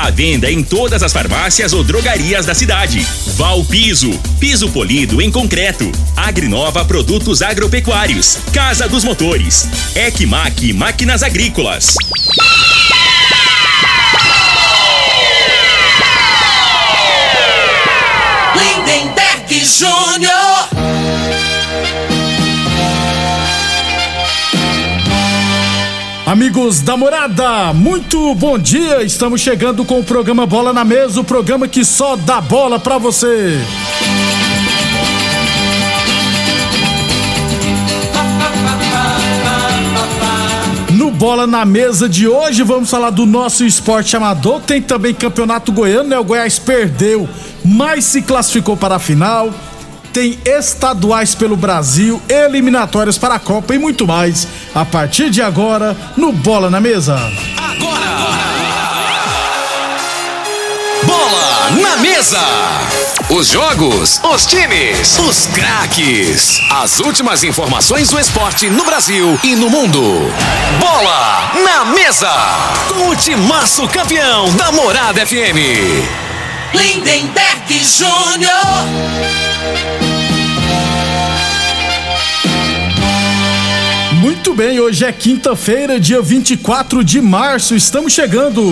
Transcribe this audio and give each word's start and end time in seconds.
A 0.00 0.10
venda 0.10 0.48
em 0.48 0.62
todas 0.62 1.02
as 1.02 1.12
farmácias 1.12 1.72
ou 1.72 1.82
drogarias 1.82 2.46
da 2.46 2.54
cidade. 2.54 3.04
Val 3.36 3.64
Piso, 3.64 4.16
piso 4.38 4.70
polido 4.70 5.20
em 5.20 5.28
concreto. 5.28 5.90
Agrinova 6.16 6.84
Produtos 6.84 7.42
Agropecuários. 7.42 8.38
Casa 8.52 8.88
dos 8.88 9.02
Motores. 9.02 9.68
Ecmac 9.96 10.72
Máquinas 10.72 11.24
Agrícolas. 11.24 11.96
Lindenberg 18.54 19.64
Júnior. 19.64 20.77
Amigos 26.28 26.82
da 26.82 26.94
morada, 26.94 27.72
muito 27.72 28.34
bom 28.34 28.58
dia. 28.58 29.02
Estamos 29.02 29.40
chegando 29.40 29.82
com 29.82 29.98
o 29.98 30.04
programa 30.04 30.44
Bola 30.44 30.74
na 30.74 30.84
Mesa 30.84 31.22
o 31.22 31.24
programa 31.24 31.66
que 31.66 31.82
só 31.86 32.16
dá 32.16 32.38
bola 32.38 32.78
pra 32.78 32.98
você. 32.98 33.58
No 40.90 41.10
Bola 41.10 41.46
na 41.46 41.64
Mesa 41.64 42.06
de 42.06 42.28
hoje, 42.28 42.62
vamos 42.62 42.90
falar 42.90 43.08
do 43.08 43.24
nosso 43.24 43.64
esporte 43.64 44.14
amador. 44.14 44.60
Tem 44.60 44.82
também 44.82 45.14
campeonato 45.14 45.72
goiano, 45.72 46.10
né? 46.10 46.18
O 46.18 46.24
Goiás 46.24 46.58
perdeu, 46.58 47.26
mas 47.64 48.04
se 48.04 48.20
classificou 48.20 48.76
para 48.76 48.96
a 48.96 48.98
final. 48.98 49.50
Tem 50.12 50.38
estaduais 50.44 51.34
pelo 51.34 51.56
Brasil, 51.56 52.20
eliminatórias 52.28 53.18
para 53.18 53.34
a 53.34 53.38
Copa 53.38 53.74
e 53.74 53.78
muito 53.78 54.06
mais. 54.06 54.46
A 54.74 54.84
partir 54.84 55.30
de 55.30 55.42
agora, 55.42 55.96
no 56.16 56.32
Bola 56.32 56.70
na 56.70 56.80
Mesa. 56.80 57.16
Bola 61.04 61.70
na 61.80 61.96
mesa. 61.98 62.40
Os 63.30 63.48
jogos, 63.48 64.20
os 64.22 64.46
times, 64.46 65.18
os 65.18 65.46
craques. 65.48 66.60
As 66.70 66.98
últimas 66.98 67.44
informações 67.44 68.08
do 68.08 68.18
esporte 68.18 68.70
no 68.70 68.84
Brasil 68.84 69.38
e 69.44 69.54
no 69.54 69.68
mundo. 69.68 70.00
Bola 70.80 71.52
na 71.62 71.84
mesa. 71.86 72.30
Com 72.88 73.10
o 73.10 73.16
timaço 73.16 73.86
campeão 73.88 74.50
da 74.56 74.72
Morada 74.72 75.24
FM. 75.26 75.58
Lindenberg 76.74 77.84
Júnior. 77.84 79.97
Muito 84.28 84.54
bem, 84.54 84.78
hoje 84.78 85.06
é 85.06 85.10
quinta-feira, 85.10 85.98
dia 85.98 86.20
24 86.20 87.02
de 87.02 87.18
março. 87.18 87.74
Estamos 87.74 88.12
chegando. 88.12 88.62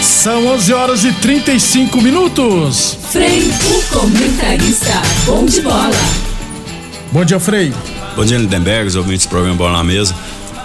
São 0.00 0.46
11 0.46 0.72
horas 0.72 1.04
e 1.04 1.12
35 1.14 2.00
minutos. 2.00 2.96
Frei, 3.10 3.42
o 3.42 3.82
comentarista, 3.92 5.02
bom 5.24 5.44
de 5.44 5.62
bola. 5.62 5.90
Bom 7.10 7.24
dia, 7.24 7.40
Frei. 7.40 7.72
Bom 8.14 8.24
dia, 8.24 8.38
Lindenberg, 8.38 8.86
os 8.86 8.94
ouvintes 8.94 9.26
do 9.26 9.30
programa 9.30 9.56
Bola 9.56 9.78
na 9.78 9.82
Mesa. 9.82 10.14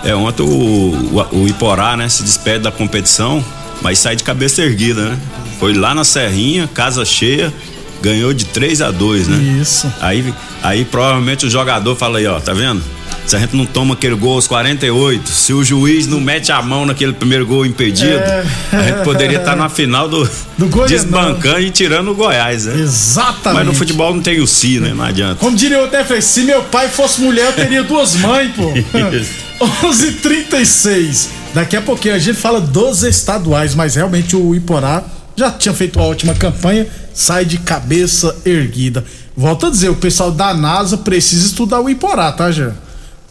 É, 0.04 0.14
ontem 0.14 0.44
o, 0.44 0.48
o, 0.48 1.40
o 1.42 1.48
Iporá, 1.48 1.98
né, 1.98 2.08
se 2.08 2.22
despede 2.22 2.60
da 2.60 2.72
competição, 2.72 3.44
mas 3.82 3.98
sai 3.98 4.16
de 4.16 4.24
cabeça 4.24 4.62
erguida, 4.62 5.10
né? 5.10 5.20
Foi 5.60 5.74
lá 5.74 5.96
na 5.96 6.04
Serrinha, 6.04 6.70
casa 6.72 7.04
cheia, 7.04 7.52
ganhou 8.02 8.34
de 8.34 8.46
3 8.46 8.82
a 8.82 8.92
2 8.92 9.28
né? 9.28 9.38
Isso. 9.62 9.92
Aí, 10.02 10.34
aí 10.64 10.86
provavelmente 10.86 11.46
o 11.46 11.50
jogador 11.50 11.96
fala 11.96 12.18
aí, 12.20 12.28
ó, 12.28 12.40
tá 12.40 12.54
vendo? 12.54 12.82
Se 13.26 13.36
a 13.36 13.40
gente 13.40 13.56
não 13.56 13.66
toma 13.66 13.94
aquele 13.94 14.16
gol 14.16 14.34
aos 14.34 14.48
48, 14.48 15.30
se 15.30 15.54
o 15.54 15.64
juiz 15.64 16.08
não 16.08 16.20
mete 16.20 16.52
a 16.52 16.62
mão 16.62 16.86
naquele 16.86 17.14
primeiro 17.14 17.46
gol 17.46 17.66
impedido, 17.66 18.16
É. 18.18 18.44
a 18.74 18.82
gente 18.82 19.04
poderia 19.04 19.38
estar 19.38 19.56
na 19.56 19.70
final 19.70 20.10
do, 20.10 20.28
Do 20.58 20.68
desbancando 20.88 21.60
e 21.62 21.70
tirando 21.70 22.12
o 22.12 22.16
Goiás, 22.16 22.66
né? 22.66 22.82
Exatamente. 22.82 23.60
Mas 23.60 23.66
no 23.68 23.74
futebol 23.76 24.14
não 24.14 24.22
tem 24.22 24.42
o 24.42 24.48
si, 24.48 24.80
né? 24.80 24.92
Não 24.96 25.06
adianta. 25.06 25.36
Como 25.36 25.56
diria 25.56 25.80
o 25.82 25.86
até 25.86 26.04
Frei, 26.04 26.22
se 26.22 26.42
meu 26.42 26.64
pai 26.64 26.90
fosse 26.90 27.22
mulher, 27.22 27.46
eu 27.48 27.54
teria 27.54 27.84
duas 27.84 28.16
mães, 28.16 28.52
pô. 28.56 28.74
11:36. 29.86 31.28
Daqui 31.54 31.76
a 31.76 31.82
pouquinho 31.82 32.16
a 32.16 32.20
gente 32.20 32.38
fala 32.40 32.60
dos 32.60 33.04
estaduais, 33.04 33.76
mas 33.76 33.96
realmente 33.96 34.36
o 34.36 34.56
Iporá 34.56 35.04
já 35.42 35.52
tinha 35.52 35.74
feito 35.74 35.98
uma 35.98 36.06
ótima 36.06 36.36
campanha, 36.36 36.88
sai 37.14 37.46
de 37.46 37.58
cabeça 37.58 38.36
erguida. 38.46 39.04
Volto 39.36 39.66
a 39.66 39.70
dizer, 39.72 39.90
o 39.90 39.96
pessoal 39.96 40.32
da 40.32 40.54
NASA 40.54 40.98
precisa 40.98 41.48
estudar 41.48 41.82
o 41.82 41.90
Iporá, 41.90 42.32
tá, 42.32 42.52
Jean? 42.52 42.76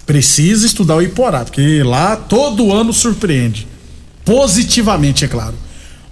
Precisa 0.04 0.66
estudar 0.66 0.96
o 0.96 1.02
Iporá, 1.02 1.44
porque 1.44 1.84
lá 1.84 2.16
todo 2.16 2.72
ano 2.72 2.92
surpreende. 2.92 3.66
Positivamente, 4.24 5.24
é 5.24 5.28
claro. 5.28 5.54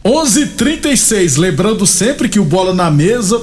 11:36, 0.05 1.37
lembrando 1.37 1.85
sempre 1.85 2.29
que 2.29 2.39
o 2.39 2.45
Bola 2.45 2.73
na 2.73 2.91
Mesa 2.91 3.43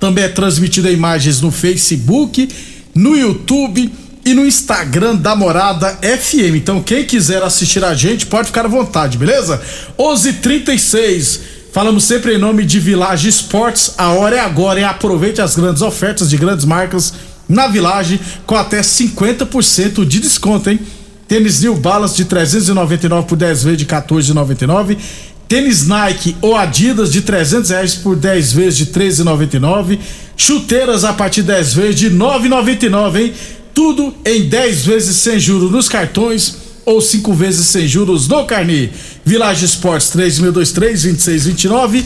também 0.00 0.24
é 0.24 0.28
transmitida 0.28 0.90
imagens 0.90 1.42
no 1.42 1.50
Facebook, 1.50 2.48
no 2.94 3.14
YouTube 3.14 3.92
e 4.24 4.32
no 4.32 4.46
Instagram 4.46 5.16
da 5.16 5.36
Morada 5.36 5.98
FM. 6.00 6.56
Então, 6.56 6.82
quem 6.82 7.04
quiser 7.04 7.42
assistir 7.42 7.84
a 7.84 7.92
gente, 7.92 8.24
pode 8.26 8.46
ficar 8.46 8.64
à 8.64 8.68
vontade, 8.68 9.18
beleza? 9.18 9.60
11:36. 9.98 11.55
Falamos 11.76 12.04
sempre 12.04 12.34
em 12.34 12.38
nome 12.38 12.64
de 12.64 12.80
Village 12.80 13.28
Esportes. 13.28 13.96
A 13.98 14.08
hora 14.08 14.36
é 14.36 14.40
agora, 14.40 14.80
hein? 14.80 14.86
Aproveite 14.86 15.42
as 15.42 15.54
grandes 15.54 15.82
ofertas 15.82 16.30
de 16.30 16.38
grandes 16.38 16.64
marcas 16.64 17.12
na 17.46 17.68
Village 17.68 18.18
com 18.46 18.54
até 18.54 18.80
50% 18.80 20.06
de 20.06 20.18
desconto, 20.18 20.70
hein? 20.70 20.80
Tênis 21.28 21.60
New 21.60 21.76
Balance 21.76 22.16
de 22.16 22.24
399 22.24 23.28
por 23.28 23.36
10 23.36 23.62
vezes 23.64 23.78
de 23.78 23.84
14,99. 23.84 24.96
Tênis 25.46 25.86
Nike 25.86 26.34
ou 26.40 26.56
Adidas 26.56 27.12
de 27.12 27.20
300 27.20 27.68
reais 27.68 27.94
por 27.94 28.16
10 28.16 28.52
vezes 28.54 28.78
de 28.78 28.86
13,99. 28.86 29.98
Chuteiras 30.34 31.04
a 31.04 31.12
partir 31.12 31.42
de 31.42 31.48
10 31.48 31.74
vezes 31.74 31.96
de 31.96 32.10
9,99, 32.10 33.20
hein? 33.20 33.34
Tudo 33.74 34.14
em 34.24 34.48
10 34.48 34.86
vezes 34.86 35.16
sem 35.16 35.38
juros 35.38 35.70
nos 35.70 35.90
cartões 35.90 36.65
ou 36.86 37.00
5 37.00 37.34
vezes 37.34 37.66
sem 37.66 37.86
juros 37.86 38.28
no 38.28 38.46
carnê. 38.46 38.88
Village 39.24 39.64
Esportes 39.64 40.08
3623-2629. 40.10 42.04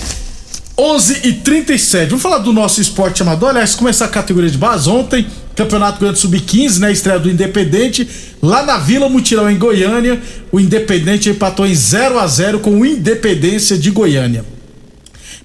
11 0.79 1.21
e 1.25 1.33
37. 1.35 2.09
Vamos 2.09 2.23
falar 2.23 2.39
do 2.39 2.55
nosso 2.55 2.81
esporte 2.81 3.21
amador. 3.21 3.51
Aliás, 3.51 3.75
começar 3.75 4.07
a 4.07 4.09
categoria 4.09 4.49
de 4.49 4.57
base 4.57 4.89
ontem. 4.89 5.27
Campeonato 5.55 6.01
Grande 6.01 6.19
Sub-15, 6.19 6.79
né? 6.79 6.91
Estreia 6.91 7.19
do 7.19 7.31
Independente. 7.31 8.09
Lá 8.43 8.63
na 8.63 8.79
Vila 8.79 9.07
Mutirão, 9.11 9.51
em 9.51 9.59
Goiânia. 9.59 10.19
O 10.51 10.59
Independente 10.59 11.29
empatou 11.29 11.67
em 11.67 11.75
0 11.75 12.19
a 12.19 12.27
0 12.27 12.61
com 12.61 12.81
o 12.81 12.87
Independência 12.87 13.77
de 13.77 13.91
Goiânia. 13.91 14.43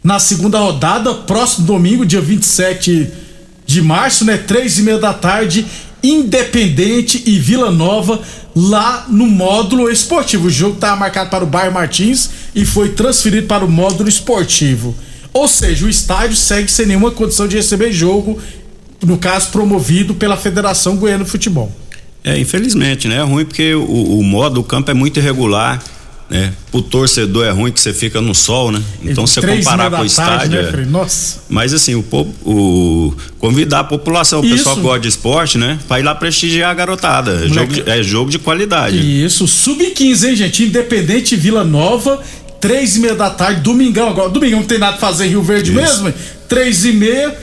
Na 0.02 0.20
segunda 0.20 0.60
rodada, 0.60 1.14
próximo 1.14 1.68
domingo, 1.68 2.06
dia 2.06 2.22
27 2.22 3.10
de 3.66 3.82
março, 3.82 4.24
né? 4.24 4.38
Três 4.38 4.80
e 4.80 4.84
meia 4.84 5.00
da 5.00 5.14
tarde. 5.14 5.66
Independente 6.12 7.24
e 7.26 7.40
Vila 7.40 7.72
Nova 7.72 8.22
lá 8.56 9.06
no 9.10 9.26
módulo 9.26 9.90
esportivo. 9.90 10.48
O 10.48 10.50
jogo 10.50 10.76
estava 10.76 10.96
marcado 10.96 11.30
para 11.30 11.44
o 11.44 11.48
bairro 11.48 11.74
Martins 11.74 12.30
e 12.54 12.66
foi 12.66 12.90
transferido 12.90 13.48
para 13.48 13.66
o 13.66 13.70
módulo 13.70 14.08
esportivo. 14.08 14.96
Ou 15.34 15.48
seja, 15.48 15.86
o 15.86 15.90
estádio 15.90 16.36
segue 16.36 16.72
sem 16.72 16.86
nenhuma 16.86 17.12
condição 17.12 17.48
de 17.48 17.58
receber 17.58 17.92
jogo, 17.92 18.40
no 19.04 19.18
caso 19.18 19.50
promovido 19.50 20.16
pela 20.16 20.38
Federação 20.38 20.96
Goiana 20.96 21.24
de 21.24 21.30
Futebol. 21.30 21.72
É, 22.24 22.40
infelizmente, 22.40 23.08
né? 23.08 23.18
É 23.18 23.22
ruim 23.22 23.46
porque 23.46 23.76
o, 23.76 24.20
o 24.20 24.24
modo 24.24 24.56
do 24.56 24.64
campo 24.64 24.90
é 24.90 24.94
muito 24.94 25.20
irregular, 25.20 25.84
né? 26.30 26.54
O 26.72 26.82
torcedor 26.82 27.46
é 27.46 27.52
ruim 27.52 27.72
que 27.72 27.80
você 27.80 27.94
fica 27.94 28.20
no 28.20 28.34
sol, 28.34 28.72
né? 28.72 28.82
Então 29.04 29.28
você 29.28 29.40
comparar 29.42 29.92
com 29.92 30.02
o 30.02 30.06
da 30.08 30.14
tarde, 30.14 30.56
estádio. 30.56 30.78
né, 30.78 30.84
é-? 30.84 30.86
Nossa. 30.86 31.40
Mas 31.48 31.74
assim, 31.74 31.96
o, 31.96 32.02
po- 32.04 32.28
o 32.44 33.14
convidar 33.38 33.82
a 33.82 33.84
população, 33.84 34.42
o 34.42 34.46
Isso. 34.46 34.58
pessoal 34.58 34.76
que 34.76 34.82
gosta 34.82 35.00
de 35.02 35.08
esporte, 35.08 35.58
né? 35.58 35.78
Pra 35.88 36.00
ir 36.00 36.04
lá 36.04 36.16
prestigiar 36.16 36.72
a 36.72 36.74
garotada. 36.74 37.46
É 37.46 37.48
jogo, 37.48 37.74
de, 37.74 37.90
é 37.90 38.04
jogo 38.04 38.32
de 38.32 38.40
qualidade. 38.40 39.24
Isso, 39.26 39.48
sub-15, 39.48 40.30
hein, 40.30 40.36
gente? 40.36 40.64
Independente 40.64 41.36
Vila 41.36 41.64
Nova, 41.64 42.22
três 42.60 42.96
e 42.96 43.00
meia 43.00 43.16
da 43.16 43.30
tarde, 43.30 43.62
domingão 43.62 44.10
agora. 44.10 44.30
Domingão 44.30 44.60
não 44.62 44.68
tem 44.68 44.80
nada 44.80 44.98
pra 44.98 45.08
fazer 45.08 45.26
em 45.28 45.30
Rio 45.30 45.44
Verde 45.44 45.72
Isso. 45.72 45.80
mesmo, 45.80 46.08
hein? 46.08 46.14
Três 46.50 46.86
e 46.86 46.92
meia. 46.92 47.38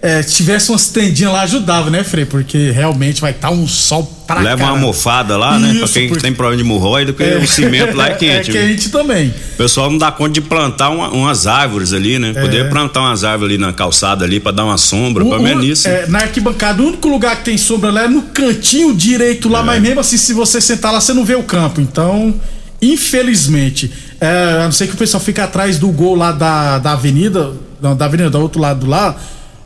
é, 0.00 0.22
tivesse 0.22 0.70
umas 0.70 0.88
tendinhas 0.88 1.32
lá 1.32 1.42
ajudava, 1.42 1.90
né, 1.90 2.04
Frei? 2.04 2.24
Porque 2.24 2.70
realmente 2.70 3.20
vai 3.20 3.32
estar 3.32 3.48
tá 3.48 3.54
um 3.54 3.66
sol 3.66 4.17
pra 4.34 4.40
Leva 4.42 4.58
caramba. 4.58 4.64
uma 4.64 4.80
almofada 4.80 5.36
lá, 5.36 5.58
né? 5.58 5.70
Isso, 5.70 5.78
Pra 5.80 5.88
quem 5.88 6.08
porque- 6.08 6.22
tem 6.22 6.32
problema 6.32 6.62
de 6.62 6.68
hemorroida, 6.68 7.12
porque 7.12 7.30
o 7.34 7.46
cimento 7.48 7.96
lá 7.96 8.08
é 8.08 8.14
quente. 8.16 8.50
É 8.50 8.52
viu? 8.52 8.62
quente 8.68 8.88
também. 8.90 9.28
O 9.54 9.56
pessoal 9.56 9.90
não 9.90 9.98
dá 9.98 10.12
conta 10.12 10.32
de 10.32 10.40
plantar 10.42 10.90
uma- 10.90 11.08
umas 11.10 11.46
árvores 11.46 11.92
ali, 11.92 12.18
né? 12.18 12.32
Poder 12.34 12.68
plantar 12.68 13.00
umas 13.00 13.24
árvores 13.24 13.54
ali 13.54 13.60
na 13.60 13.72
calçada 13.72 14.24
ali 14.24 14.38
pra 14.38 14.52
dar 14.52 14.64
uma 14.66 14.76
sombra, 14.78 15.24
O- 15.24 15.28
pra 15.30 15.38
o- 15.38 15.42
menos 15.42 15.64
isso. 15.64 15.88
é, 15.88 16.06
na 16.06 16.18
arquibancada, 16.18 16.82
o 16.82 16.86
único 16.88 17.08
lugar 17.08 17.36
que 17.36 17.44
tem 17.46 17.56
sombra 17.58 17.90
lá 17.90 18.02
é 18.04 18.08
no 18.08 18.22
cantinho 18.22 18.94
direito 18.94 19.48
É. 19.48 19.50
lá, 19.50 19.62
mas 19.62 19.80
mesmo 19.82 20.00
assim, 20.00 20.16
se 20.18 20.32
você 20.32 20.60
sentar 20.60 20.92
lá, 20.92 21.00
você 21.00 21.12
não 21.14 21.24
vê 21.24 21.34
o 21.34 21.42
campo. 21.42 21.80
Então, 21.80 22.34
infelizmente, 22.82 23.90
é, 24.20 24.60
a 24.60 24.64
não 24.64 24.72
ser 24.72 24.86
que 24.88 24.94
o 24.94 24.96
pessoal 24.98 25.22
fique 25.22 25.40
atrás 25.40 25.78
do 25.78 25.88
gol 25.88 26.14
lá 26.14 26.32
da, 26.32 26.78
da 26.78 26.92
avenida, 26.92 27.52
não, 27.80 27.96
da 27.96 28.04
avenida, 28.04 28.28
do 28.28 28.40
outro 28.40 28.60
lado 28.60 28.86
lá, 28.86 29.16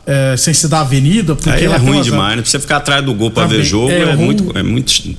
é, 0.05 0.35
sem 0.37 0.53
ser 0.53 0.67
da 0.67 0.81
avenida, 0.81 1.35
porque 1.35 1.49
Aí 1.49 1.65
é 1.65 1.77
ruim 1.77 2.01
demais, 2.01 2.35
né? 2.37 2.41
Pra 2.41 2.51
você 2.51 2.59
ficar 2.59 2.77
atrás 2.77 3.03
do 3.05 3.13
gol 3.13 3.31
pra 3.31 3.43
Também 3.43 3.59
ver 3.59 3.63
jogo 3.65 3.91
é 3.91 3.99
é, 3.99 4.13
ruim. 4.13 4.25
muito. 4.25 4.57
É 4.57 4.63
muito 4.63 5.15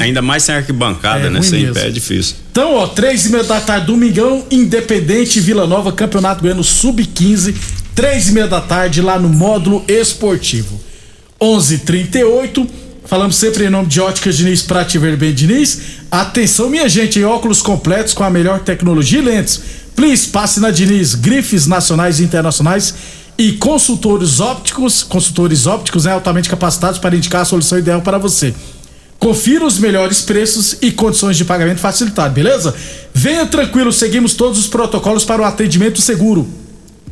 ainda 0.00 0.20
mais 0.20 0.42
sem 0.42 0.54
arquibancada, 0.54 1.28
É 1.28 1.30
né? 1.30 1.40
Sem 1.42 1.60
mesmo. 1.62 1.74
pé 1.74 1.86
é 1.86 1.90
difícil. 1.90 2.36
Então, 2.50 2.74
ó, 2.74 2.86
três 2.86 3.24
e 3.26 3.30
meia 3.30 3.42
da 3.44 3.60
tarde, 3.60 3.86
domingão, 3.86 4.44
Independente 4.50 5.40
Vila 5.40 5.66
Nova, 5.66 5.90
Campeonato 5.92 6.42
Goiano 6.42 6.62
Sub-15, 6.62 7.54
três 7.94 8.28
e 8.28 8.32
meia 8.32 8.46
da 8.46 8.60
tarde, 8.60 9.00
lá 9.00 9.18
no 9.18 9.28
módulo 9.30 9.82
esportivo. 9.88 10.78
11:38 11.40 12.66
falamos 13.04 13.36
sempre 13.36 13.64
em 13.66 13.70
nome 13.70 13.88
de 13.88 14.00
Óticas 14.00 14.36
Diniz, 14.36 14.62
Prate 14.62 14.98
Ver 14.98 15.16
Bem 15.16 15.34
Diniz. 15.34 15.80
Atenção, 16.10 16.70
minha 16.70 16.88
gente, 16.88 17.18
em 17.18 17.24
óculos 17.24 17.60
completos 17.60 18.14
com 18.14 18.22
a 18.24 18.30
melhor 18.30 18.60
tecnologia 18.60 19.18
e 19.18 19.22
lentes. 19.22 19.60
Please, 19.96 20.28
passe 20.28 20.60
na 20.60 20.70
Diniz, 20.70 21.14
grifes 21.14 21.66
nacionais 21.66 22.20
e 22.20 22.22
internacionais 22.24 22.94
e 23.38 23.52
consultores 23.52 24.40
ópticos, 24.40 25.02
consultores 25.02 25.66
ópticos 25.66 26.04
né, 26.04 26.12
altamente 26.12 26.48
capacitados 26.48 26.98
para 26.98 27.16
indicar 27.16 27.42
a 27.42 27.44
solução 27.44 27.78
ideal 27.78 28.02
para 28.02 28.18
você. 28.18 28.54
Confira 29.18 29.64
os 29.64 29.78
melhores 29.78 30.20
preços 30.20 30.76
e 30.82 30.90
condições 30.90 31.36
de 31.36 31.44
pagamento 31.44 31.78
facilitado, 31.78 32.34
beleza? 32.34 32.74
Venha 33.14 33.46
tranquilo, 33.46 33.92
seguimos 33.92 34.34
todos 34.34 34.58
os 34.58 34.66
protocolos 34.66 35.24
para 35.24 35.42
o 35.42 35.44
atendimento 35.44 36.00
seguro. 36.00 36.48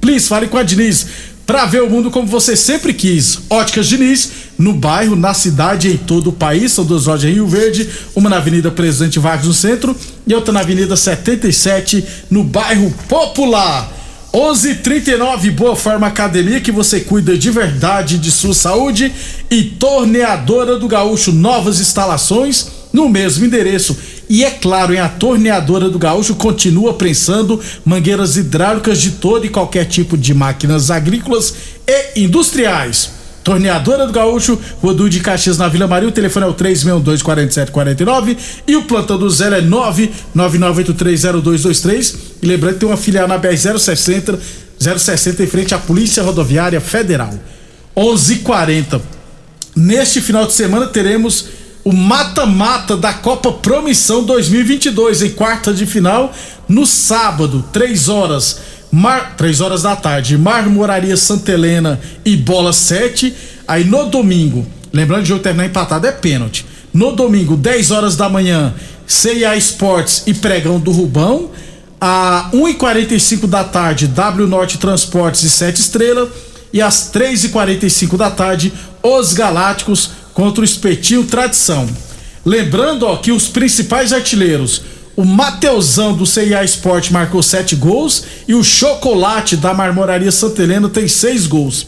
Please, 0.01 0.27
fale 0.27 0.49
com 0.49 0.59
a 0.59 0.63
Diniz 0.63 1.07
para 1.47 1.67
ver 1.67 1.83
o 1.83 1.91
mundo 1.91 2.11
como 2.11 2.27
você 2.29 2.57
sempre 2.57 2.95
quis. 2.95 3.41
Óticas 3.51 3.87
Diniz, 3.87 4.31
no 4.57 4.73
bairro, 4.73 5.17
na 5.17 5.35
cidade 5.35 5.89
em 5.89 5.97
todo 5.97 6.31
o 6.31 6.33
país. 6.33 6.73
São 6.73 6.85
duas 6.85 7.07
lojas 7.07 7.31
em 7.31 7.35
Rio 7.35 7.47
Verde, 7.47 7.89
uma 8.15 8.31
na 8.31 8.37
Avenida 8.37 8.71
Presidente 8.71 9.19
Vargas 9.19 9.47
no 9.47 9.55
centro 9.55 9.97
e 10.27 10.35
outra 10.35 10.53
na 10.53 10.61
Avenida 10.61 10.97
77 10.97 12.05
no 12.31 12.45
bairro 12.45 12.95
Popular. 13.09 14.00
11:39 14.33 15.51
Boa 15.51 15.75
Forma 15.75 16.07
Academia 16.07 16.61
que 16.61 16.71
você 16.71 17.01
cuida 17.01 17.37
de 17.37 17.51
verdade 17.51 18.17
de 18.17 18.31
sua 18.31 18.55
saúde 18.55 19.13
e 19.51 19.65
Torneadora 19.65 20.79
do 20.79 20.87
Gaúcho 20.87 21.33
novas 21.33 21.81
instalações 21.81 22.69
no 22.93 23.09
mesmo 23.09 23.45
endereço. 23.45 23.97
E 24.29 24.45
é 24.45 24.51
claro, 24.51 24.95
hein, 24.95 25.01
a 25.01 25.09
Torneadora 25.09 25.91
do 25.91 25.99
Gaúcho 25.99 26.37
continua 26.37 26.95
prensando 26.95 27.61
mangueiras 27.85 28.37
hidráulicas 28.37 29.01
de 29.01 29.13
todo 29.13 29.45
e 29.45 29.49
qualquer 29.49 29.87
tipo 29.87 30.17
de 30.17 30.33
máquinas 30.33 30.93
agrícolas 30.93 31.53
e 31.85 32.21
industriais. 32.23 33.20
Torneadora 33.43 34.07
do 34.07 34.13
Gaúcho, 34.13 34.59
Rodu 34.83 35.09
de 35.09 35.21
Caxias 35.21 35.57
na 35.57 35.69
Vila 35.69 35.87
Maria, 35.87 36.09
o 36.09 36.13
telefone 36.13 36.45
é 36.47 36.49
o 36.49 36.55
362-4749 36.55 38.37
e 38.67 38.77
o 38.77 38.83
plantão 38.83 39.19
do 39.19 39.31
Zé 39.31 39.59
é 39.59 39.63
999830223. 39.63 42.17
E 42.43 42.47
lembrando 42.47 42.75
que 42.75 42.81
tem 42.81 42.89
uma 42.89 42.97
filial 42.97 43.27
na 43.27 43.39
BR-060, 43.39 44.39
060 44.79 45.43
em 45.43 45.47
frente 45.47 45.75
à 45.75 45.79
Polícia 45.79 46.23
Rodoviária 46.23 46.81
Federal. 46.81 47.33
11:40 47.97 49.01
Neste 49.75 50.21
final 50.21 50.47
de 50.47 50.53
semana 50.53 50.89
teremos 50.89 51.47
o 51.85 51.93
mata-mata 51.93 52.97
da 52.97 53.15
Copa 53.15 53.53
Promissão 53.53 54.25
2022 54.25 55.23
em 55.23 55.31
quarta 55.31 55.73
de 55.73 55.87
final 55.87 56.35
no 56.69 56.85
sábado, 56.85 57.65
3 57.73 58.09
horas. 58.09 58.61
Mar, 58.93 59.35
3 59.37 59.61
horas 59.61 59.83
da 59.83 59.95
tarde, 59.95 60.37
Marmoraria 60.37 61.17
Santa 61.17 61.53
Helena 61.53 62.01
e 62.25 62.37
Bola 62.37 62.73
7. 62.73 63.33
Aí 63.67 63.85
no 63.85 64.07
domingo, 64.07 64.67
lembrando 64.93 65.21
que 65.21 65.27
o 65.27 65.29
jogo 65.29 65.43
terminar 65.43 65.67
empatado 65.67 66.07
é 66.07 66.13
pênalti. 66.13 66.67
No 66.93 67.13
domingo, 67.13 67.57
10 67.57 67.93
horas 67.93 68.17
da 68.17 68.29
manhã, 68.29 68.75
CIA 69.07 69.57
Esportes 69.57 70.25
e 70.27 70.35
Pregão 70.35 70.81
do 70.81 70.91
Rubão. 70.91 71.51
A 72.01 72.51
1h45 72.53 73.47
da 73.47 73.63
tarde, 73.63 74.09
W 74.09 74.49
Norte 74.49 74.79
Transportes 74.79 75.43
e 75.45 75.51
Sete 75.51 75.81
Estrela. 75.81 76.29
E 76.73 76.81
às 76.81 77.13
3h45 77.13 78.17
da 78.17 78.31
tarde, 78.31 78.73
os 79.03 79.33
Galácticos 79.33 80.11
contra 80.35 80.63
o 80.63 80.65
Espetinho 80.65 81.25
Tradição. 81.25 81.89
Lembrando 82.45 83.07
ó, 83.07 83.17
que 83.17 83.31
os 83.33 83.49
principais 83.49 84.13
artilheiros, 84.13 84.83
o 85.21 85.25
Mateusão 85.27 86.15
do 86.15 86.25
CIA 86.25 86.65
Esporte 86.65 87.13
marcou 87.13 87.43
7 87.43 87.77
gols 87.77 88.25
e 88.49 88.55
o 88.55 88.65
Chocolate 88.65 89.55
da 89.55 89.75
Marmoraria 89.75 90.33
Santa 90.33 90.63
Helena 90.63 90.89
tem 90.89 91.07
6 91.07 91.47
gols. 91.47 91.87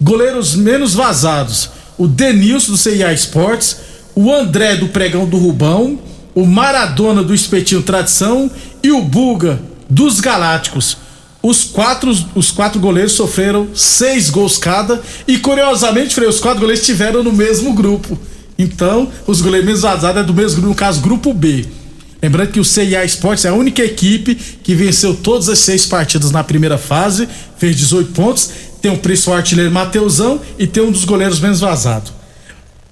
Goleiros 0.00 0.54
menos 0.54 0.94
vazados: 0.94 1.70
o 1.98 2.06
Denilson 2.06 2.70
do 2.70 2.78
CIA 2.78 3.12
Esportes, 3.12 3.78
o 4.14 4.32
André 4.32 4.76
do 4.76 4.86
Pregão 4.86 5.26
do 5.26 5.38
Rubão, 5.38 5.98
o 6.36 6.46
Maradona 6.46 7.24
do 7.24 7.34
Espetinho 7.34 7.82
Tradição 7.82 8.48
e 8.80 8.92
o 8.92 9.02
Buga 9.02 9.60
dos 9.90 10.20
Galácticos. 10.20 10.98
Os 11.42 11.64
quatro, 11.64 12.16
os 12.32 12.52
quatro 12.52 12.78
goleiros 12.78 13.14
sofreram 13.14 13.70
seis 13.74 14.30
gols 14.30 14.56
cada 14.56 15.02
e 15.26 15.36
curiosamente, 15.36 16.14
Frei, 16.14 16.28
os 16.28 16.38
quatro 16.38 16.60
goleiros 16.60 16.82
estiveram 16.82 17.24
no 17.24 17.32
mesmo 17.32 17.72
grupo. 17.72 18.16
Então, 18.56 19.10
os 19.26 19.40
goleiros 19.40 19.66
menos 19.66 19.82
vazados 19.82 20.22
é 20.22 20.24
do 20.24 20.32
mesmo 20.32 20.60
grupo, 20.60 20.68
no 20.68 20.76
caso, 20.76 21.00
grupo 21.00 21.34
B. 21.34 21.81
Lembrando 22.22 22.52
que 22.52 22.60
o 22.60 22.64
CIA 22.64 23.04
Esportes 23.04 23.44
é 23.44 23.48
a 23.48 23.54
única 23.54 23.82
equipe 23.82 24.36
que 24.36 24.76
venceu 24.76 25.12
todas 25.12 25.48
as 25.48 25.58
seis 25.58 25.84
partidas 25.84 26.30
na 26.30 26.44
primeira 26.44 26.78
fase, 26.78 27.28
fez 27.58 27.74
18 27.74 28.12
pontos, 28.12 28.48
tem 28.80 28.92
o 28.92 28.98
principal 28.98 29.34
artilheiro 29.34 29.72
Mateusão 29.72 30.40
e 30.56 30.66
tem 30.66 30.84
um 30.84 30.92
dos 30.92 31.04
goleiros 31.04 31.40
menos 31.40 31.58
vazados. 31.58 32.21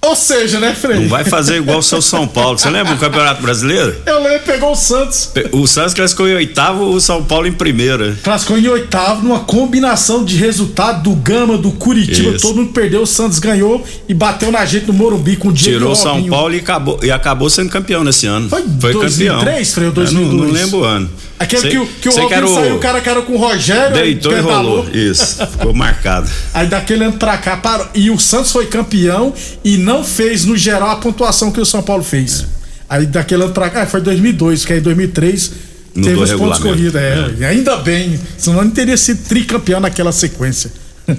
Ou 0.03 0.15
seja, 0.15 0.59
né, 0.59 0.73
Frei? 0.73 0.99
Não 1.01 1.07
vai 1.07 1.23
fazer 1.23 1.57
igual 1.57 1.77
o 1.77 1.83
seu 1.83 2.01
São 2.01 2.27
Paulo. 2.27 2.57
Você 2.57 2.69
lembra 2.71 2.95
o 2.95 2.97
Campeonato 2.97 3.39
Brasileiro? 3.39 3.95
Eu 4.03 4.23
lembro, 4.23 4.39
pegou 4.47 4.71
o 4.71 4.75
Santos, 4.75 5.31
O 5.51 5.67
Santos 5.67 5.93
classificou 5.93 6.27
em 6.27 6.33
oitavo, 6.33 6.85
o 6.85 6.99
São 6.99 7.23
Paulo 7.23 7.45
em 7.45 7.51
primeira. 7.51 8.17
classificou 8.23 8.57
em 8.57 8.67
oitavo 8.67 9.21
numa 9.21 9.41
combinação 9.41 10.25
de 10.25 10.35
resultado 10.37 11.03
do 11.03 11.15
Gama, 11.15 11.55
do 11.55 11.71
Curitiba, 11.71 12.31
Isso. 12.31 12.39
todo 12.47 12.55
mundo 12.57 12.73
perdeu, 12.73 13.03
o 13.03 13.07
Santos 13.07 13.37
ganhou 13.37 13.85
e 14.09 14.13
bateu 14.13 14.51
na 14.51 14.65
gente 14.65 14.87
no 14.87 14.93
Morumbi 14.93 15.35
com 15.35 15.49
o 15.49 15.53
Diego 15.53 15.77
Tirou 15.77 15.91
o 15.91 15.95
São. 15.95 16.23
Paulo 16.27 16.55
e 16.55 16.59
acabou, 16.59 16.99
e 17.03 17.11
acabou 17.11 17.49
sendo 17.49 17.69
campeão 17.69 18.03
nesse 18.03 18.25
ano. 18.25 18.49
Foi 18.49 18.63
campeão. 18.63 19.01
2003, 19.01 19.73
Frei, 19.73 19.87
ou 19.87 19.93
Eu 19.93 20.03
não, 20.03 20.03
2002? 20.23 20.41
não 20.47 20.51
lembro 20.51 20.79
o 20.79 20.83
ano. 20.83 21.09
Aquele 21.43 21.61
Sei- 21.61 21.71
que, 21.71 21.77
o- 21.77 21.85
que 21.87 22.09
o 22.09 22.11
Robinho 22.11 22.47
saiu, 22.53 22.75
o 22.75 22.79
cara 22.79 23.01
que 23.01 23.09
era 23.09 23.21
com 23.21 23.33
o 23.33 23.37
Rogério, 23.37 23.93
Deitou 23.95 24.31
e 24.31 24.35
pedalou. 24.35 24.81
rolou. 24.83 24.89
Isso, 24.95 25.45
ficou 25.47 25.73
marcado. 25.73 26.29
Aí 26.53 26.67
daquele 26.67 27.03
ano 27.05 27.13
pra 27.17 27.37
cá 27.37 27.57
parou. 27.57 27.87
E 27.93 28.09
o 28.11 28.19
Santos 28.19 28.51
foi 28.51 28.65
campeão 28.67 29.33
e 29.63 29.77
não 29.77 30.03
fez 30.03 30.45
no 30.45 30.55
geral 30.57 30.89
a 30.89 30.95
pontuação 30.97 31.51
que 31.51 31.59
o 31.59 31.65
São 31.65 31.81
Paulo 31.81 32.03
fez. 32.03 32.45
Aí 32.89 33.05
daquele 33.05 33.43
ano 33.43 33.53
pra 33.53 33.69
cá, 33.69 33.85
foi 33.85 34.01
2002, 34.01 34.59
porque 34.61 34.73
aí 34.73 34.79
em 34.79 34.83
2003 34.83 35.51
Mudou 35.95 36.09
teve 36.11 36.23
os 36.23 36.31
pontos 36.39 36.59
corridos. 36.59 36.95
É, 36.95 37.33
E 37.39 37.45
ainda 37.45 37.77
bem, 37.77 38.19
senão 38.37 38.63
não 38.63 38.71
teria 38.71 38.97
sido 38.97 39.23
tricampeão 39.27 39.79
naquela 39.79 40.11
sequência. 40.11 40.71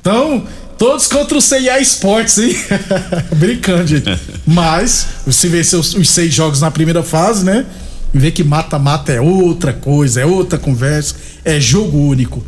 Então, 0.00 0.46
todos 0.78 1.08
contra 1.08 1.36
o 1.36 1.40
CIA 1.40 1.80
Esportes, 1.80 2.38
hein? 2.38 2.56
Brincando, 3.34 3.88
gente. 3.88 4.08
Mas, 4.46 5.04
se 5.28 5.48
vencer 5.48 5.78
os, 5.80 5.94
os 5.94 6.08
seis 6.08 6.32
jogos 6.32 6.60
na 6.60 6.70
primeira 6.70 7.02
fase, 7.02 7.44
né? 7.44 7.64
Vê 8.12 8.30
que 8.30 8.44
mata-mata 8.44 9.12
é 9.12 9.20
outra 9.20 9.72
coisa, 9.72 10.20
é 10.20 10.26
outra 10.26 10.58
conversa, 10.58 11.14
é 11.44 11.60
jogo 11.60 11.98
único. 11.98 12.42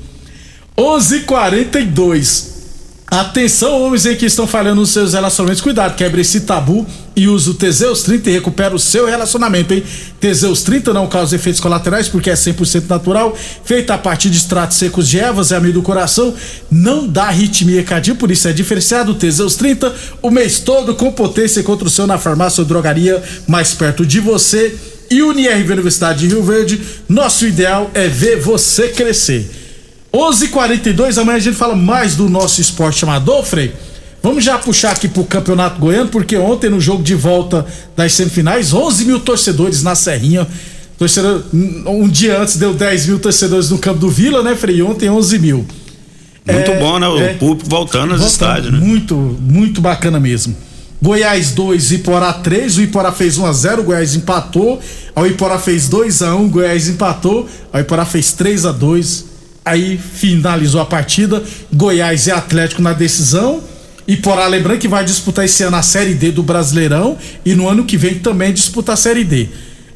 11:42. 0.77 2.59
Atenção, 3.11 3.81
homens 3.81 4.05
aí 4.05 4.17
que 4.17 4.27
estão 4.27 4.47
falhando 4.47 4.83
nos 4.83 4.91
seus 4.91 5.15
relacionamentos. 5.15 5.62
Cuidado, 5.62 5.97
quebre 5.97 6.21
esse 6.21 6.43
tabu 6.43 6.87
e 7.17 7.27
use 7.27 7.49
o 7.49 7.55
Teseus 7.55 8.03
30 8.03 8.29
e 8.29 8.33
recupera 8.35 8.77
o 8.77 8.79
seu 8.79 9.07
relacionamento, 9.07 9.73
hein? 9.73 9.83
Teseus 10.21 10.62
30 10.62 10.93
não 10.93 11.07
causa 11.07 11.35
efeitos 11.35 11.59
colaterais 11.59 12.07
porque 12.07 12.29
é 12.29 12.35
100% 12.35 12.87
natural, 12.87 13.35
feita 13.65 13.95
a 13.95 13.99
partir 13.99 14.29
de 14.29 14.37
extratos 14.37 14.77
secos 14.77 15.09
de 15.09 15.19
ervas, 15.19 15.53
é 15.53 15.57
amigo 15.57 15.73
do 15.73 15.83
coração, 15.83 16.35
não 16.71 17.09
dá 17.09 17.29
arritmia 17.29 17.83
cardíaca, 17.83 18.21
por 18.21 18.31
isso 18.31 18.47
é 18.47 18.53
diferenciado. 18.53 19.15
Teseus 19.15 19.57
30, 19.57 19.91
o 20.21 20.31
mês 20.31 20.61
todo 20.61 20.95
com 20.95 21.11
potência 21.11 21.62
contra 21.62 21.88
o 21.88 21.91
seu 21.91 22.07
na 22.07 22.19
farmácia 22.19 22.61
ou 22.61 22.67
drogaria 22.67 23.23
mais 23.47 23.73
perto 23.73 24.05
de 24.05 24.21
você. 24.21 24.77
E 25.11 25.23
Unirv 25.23 25.73
Universidade 25.73 26.21
de 26.21 26.27
Rio 26.29 26.43
Verde, 26.43 26.81
nosso 27.09 27.47
ideal 27.47 27.91
é 27.95 28.07
ver 28.09 28.41
você 28.41 28.88
crescer. 28.88 29.49
11:42 30.12 31.19
amanhã 31.19 31.37
a 31.37 31.41
gente 31.41 31.57
fala 31.57 31.75
mais 31.77 32.15
do 32.15 32.29
nosso 32.29 32.61
esporte 32.61 33.05
amador, 33.05 33.45
Frei. 33.45 33.73
Vamos 34.23 34.43
já 34.45 34.59
puxar 34.59 34.93
aqui 34.93 35.07
pro 35.07 35.25
Campeonato 35.25 35.79
Goiano, 35.79 36.09
porque 36.11 36.37
ontem 36.37 36.69
no 36.69 36.81
jogo 36.81 37.03
de 37.03 37.15
volta 37.15 37.65
das 37.97 38.12
semifinais, 38.15 38.73
11 38.73 39.05
mil 39.05 39.21
torcedores 39.21 39.83
na 39.83 39.95
Serrinha. 39.95 40.47
Torcedor, 40.99 41.45
um 41.53 42.09
dia 42.09 42.41
antes 42.41 42.57
deu 42.57 42.75
10 42.75 43.07
mil 43.07 43.19
torcedores 43.21 43.71
no 43.71 43.79
campo 43.79 44.00
do 44.00 44.11
Vila, 44.11 44.43
né, 44.43 44.57
Frei? 44.57 44.83
Ontem 44.83 45.09
11 45.09 45.38
mil. 45.38 45.65
Muito 46.50 46.71
É, 46.73 46.79
bom, 46.81 46.99
né? 46.99 47.07
O 47.07 47.19
é. 47.21 47.35
público 47.35 47.71
voltando 47.71 48.12
aos 48.12 48.21
Voltando. 48.21 48.31
estádios, 48.33 48.73
né? 48.73 48.81
Muito, 48.81 49.15
muito 49.15 49.81
bacana 49.81 50.19
mesmo. 50.19 50.57
Goiás 51.00 51.52
2, 51.52 51.93
Iporá 51.93 52.33
3. 52.33 52.78
O 52.78 52.83
Iporá 52.83 53.12
fez 53.12 53.38
1x0, 53.38 53.81
o 53.81 53.83
Goiás 53.85 54.14
empatou. 54.14 54.81
O 55.14 55.26
Iporá 55.26 55.59
fez 55.59 55.88
2x1, 55.88 56.45
o 56.45 56.49
Goiás 56.49 56.88
empatou. 56.88 57.49
O 57.73 57.78
Iporá 57.78 58.05
fez 58.05 58.35
3x2. 58.37 59.25
Aí 59.64 59.99
finalizou 59.99 60.81
a 60.81 60.87
partida. 60.87 61.43
Goiás 61.73 62.26
e 62.26 62.33
Atlético 62.33 62.83
na 62.83 62.93
decisão. 62.93 63.62
Iporá, 64.07 64.47
lembrando 64.47 64.78
que 64.78 64.88
vai 64.88 65.05
disputar 65.05 65.45
esse 65.45 65.62
ano 65.62 65.76
a 65.76 65.83
Série 65.83 66.14
D 66.14 66.33
do 66.33 66.43
Brasileirão. 66.43 67.17
E 67.45 67.55
no 67.55 67.69
ano 67.69 67.85
que 67.85 67.97
vem 67.97 68.14
também 68.14 68.52
disputa 68.52 68.95
a 68.95 68.97
Série 68.97 69.25
D. 69.25 69.49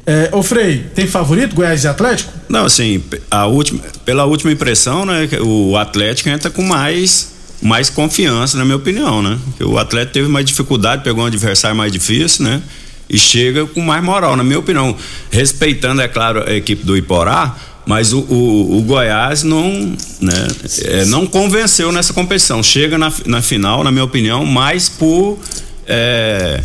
É, 0.05 0.29
ô 0.33 0.43
Frei, 0.43 0.85
tem 0.93 1.07
favorito 1.07 1.55
Goiás 1.55 1.83
e 1.83 1.87
Atlético? 1.87 2.31
Não, 2.49 2.65
assim, 2.65 3.01
a 3.31 3.45
última, 3.45 3.81
pela 4.03 4.25
última 4.25 4.51
impressão, 4.51 5.05
né, 5.05 5.29
o 5.41 5.77
Atlético 5.77 6.27
entra 6.29 6.49
com 6.49 6.61
mais 6.61 7.32
mais 7.63 7.89
confiança, 7.89 8.57
na 8.57 8.65
minha 8.65 8.75
opinião, 8.75 9.21
né? 9.21 9.39
O 9.61 9.77
Atlético 9.77 10.13
teve 10.13 10.27
mais 10.27 10.45
dificuldade, 10.45 11.03
pegou 11.03 11.23
um 11.23 11.27
adversário 11.27 11.75
mais 11.75 11.91
difícil, 11.91 12.43
né? 12.43 12.61
E 13.09 13.17
chega 13.17 13.65
com 13.65 13.81
mais 13.81 14.03
moral, 14.03 14.35
na 14.35 14.43
minha 14.43 14.59
opinião, 14.59 14.95
respeitando, 15.31 16.01
é 16.01 16.07
claro, 16.07 16.43
a 16.47 16.53
equipe 16.53 16.85
do 16.85 16.97
Iporá, 16.97 17.55
mas 17.85 18.13
o, 18.13 18.19
o, 18.19 18.77
o 18.79 18.81
Goiás 18.81 19.43
não, 19.43 19.95
né, 20.21 20.47
é, 20.83 21.05
não 21.05 21.25
convenceu 21.25 21.91
nessa 21.91 22.13
competição. 22.13 22.61
Chega 22.61 22.97
na, 22.97 23.11
na 23.25 23.41
final, 23.41 23.83
na 23.83 23.91
minha 23.91 24.03
opinião, 24.03 24.45
mais 24.45 24.89
por 24.89 25.39
é, 25.85 26.61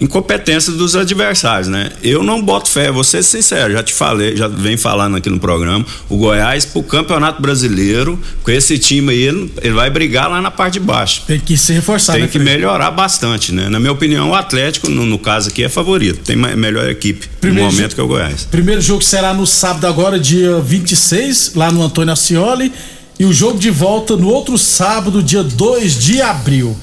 incompetência 0.00 0.72
dos 0.72 0.94
adversários, 0.94 1.68
né? 1.68 1.90
Eu 2.02 2.22
não 2.22 2.42
boto 2.42 2.68
fé, 2.68 2.90
vou 2.90 3.04
ser 3.04 3.22
sincero, 3.22 3.72
já 3.72 3.82
te 3.82 3.94
falei, 3.94 4.36
já 4.36 4.46
vem 4.46 4.76
falando 4.76 5.16
aqui 5.16 5.30
no 5.30 5.38
programa, 5.38 5.84
o 6.08 6.16
Goiás 6.16 6.64
pro 6.64 6.82
Campeonato 6.82 7.40
Brasileiro, 7.40 8.18
com 8.42 8.50
esse 8.50 8.78
time 8.78 9.12
aí, 9.12 9.22
ele, 9.22 9.52
ele 9.62 9.74
vai 9.74 9.88
brigar 9.88 10.28
lá 10.30 10.40
na 10.42 10.50
parte 10.50 10.74
de 10.74 10.80
baixo. 10.80 11.22
Tem 11.26 11.40
que 11.40 11.56
se 11.56 11.72
reforçar, 11.72 12.12
Tem 12.12 12.22
né, 12.22 12.28
que 12.28 12.38
Frei? 12.38 12.54
melhorar 12.54 12.90
bastante, 12.90 13.52
né? 13.52 13.68
Na 13.68 13.80
minha 13.80 13.92
opinião, 13.92 14.30
o 14.30 14.34
Atlético, 14.34 14.88
no, 14.88 15.06
no 15.06 15.18
caso 15.18 15.48
aqui, 15.48 15.64
é 15.64 15.68
favorito. 15.68 16.20
Tem 16.24 16.36
melhor 16.36 16.88
equipe 16.88 17.28
Primeiro 17.40 17.66
no 17.66 17.72
momento 17.72 17.94
que 17.94 18.00
é 18.00 18.04
o 18.04 18.08
Goiás. 18.08 18.46
Primeiro 18.50 18.80
jogo 18.80 19.02
será 19.02 19.32
no 19.32 19.46
sábado 19.46 19.86
agora, 19.86 20.18
dia 20.18 20.60
26, 20.60 21.52
lá 21.54 21.70
no 21.70 21.82
Antônio 21.82 22.12
Ascioli. 22.12 22.72
E 23.18 23.24
o 23.24 23.32
jogo 23.32 23.58
de 23.58 23.70
volta 23.70 24.14
no 24.14 24.28
outro 24.28 24.58
sábado, 24.58 25.22
dia 25.22 25.42
2 25.42 25.98
de 25.98 26.20
abril. 26.20 26.76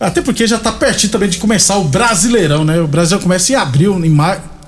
Até 0.00 0.22
porque 0.22 0.46
já 0.46 0.58
tá 0.58 0.70
pertinho 0.70 1.10
também 1.10 1.28
de 1.28 1.38
começar 1.38 1.76
o 1.76 1.84
Brasileirão, 1.84 2.64
né? 2.64 2.80
O 2.80 2.86
Brasil 2.86 3.18
começa 3.18 3.52
em 3.52 3.56
abril, 3.56 3.98
em, 4.04 4.16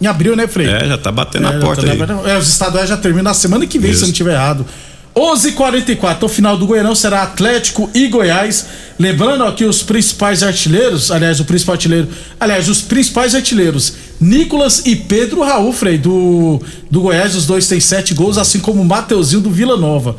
em 0.01 0.07
abril, 0.07 0.35
né, 0.35 0.49
Frei? 0.49 0.69
É, 0.69 0.89
já 0.89 0.99
tá 0.99 1.13
batendo 1.13 1.47
É, 1.47 1.53
já 1.53 1.59
porta 1.61 1.83
tá 1.83 1.93
aí. 1.93 2.31
É, 2.31 2.37
os 2.39 2.49
estaduais 2.49 2.89
já 2.89 2.97
terminam 2.97 3.25
na 3.25 3.35
semana 3.35 3.67
que 3.67 3.79
vem, 3.79 3.91
se 3.91 3.97
Isso. 3.97 4.05
eu 4.05 4.07
não 4.09 4.13
estiver 4.13 4.35
errado. 4.35 4.67
11:44 5.15 6.23
o 6.23 6.29
final 6.29 6.57
do 6.57 6.67
Goianão 6.67 6.95
será 6.95 7.23
Atlético 7.23 7.91
e 7.93 8.07
Goiás. 8.07 8.67
Lembrando 8.99 9.45
ó, 9.45 9.51
que 9.51 9.65
os 9.65 9.83
principais 9.83 10.43
artilheiros, 10.43 11.11
aliás, 11.11 11.41
o 11.41 11.45
principal 11.45 11.75
artilheiro, 11.75 12.09
aliás, 12.39 12.69
os 12.69 12.83
principais 12.83 13.35
artilheiros, 13.35 13.95
Nicolas 14.21 14.87
e 14.87 14.95
Pedro 14.95 15.43
Raul 15.43 15.73
Frei, 15.73 15.99
do, 15.99 16.61
do 16.91 17.01
Goiás, 17.01 17.35
os 17.35 17.47
dois 17.47 17.67
têm 17.67 17.81
sete 17.81 18.15
gols, 18.15 18.39
assim 18.39 18.61
como 18.61 18.83
o 18.83 18.85
Mateuzinho 18.85 19.41
do 19.41 19.51
Vila 19.51 19.77
Nova. 19.77 20.17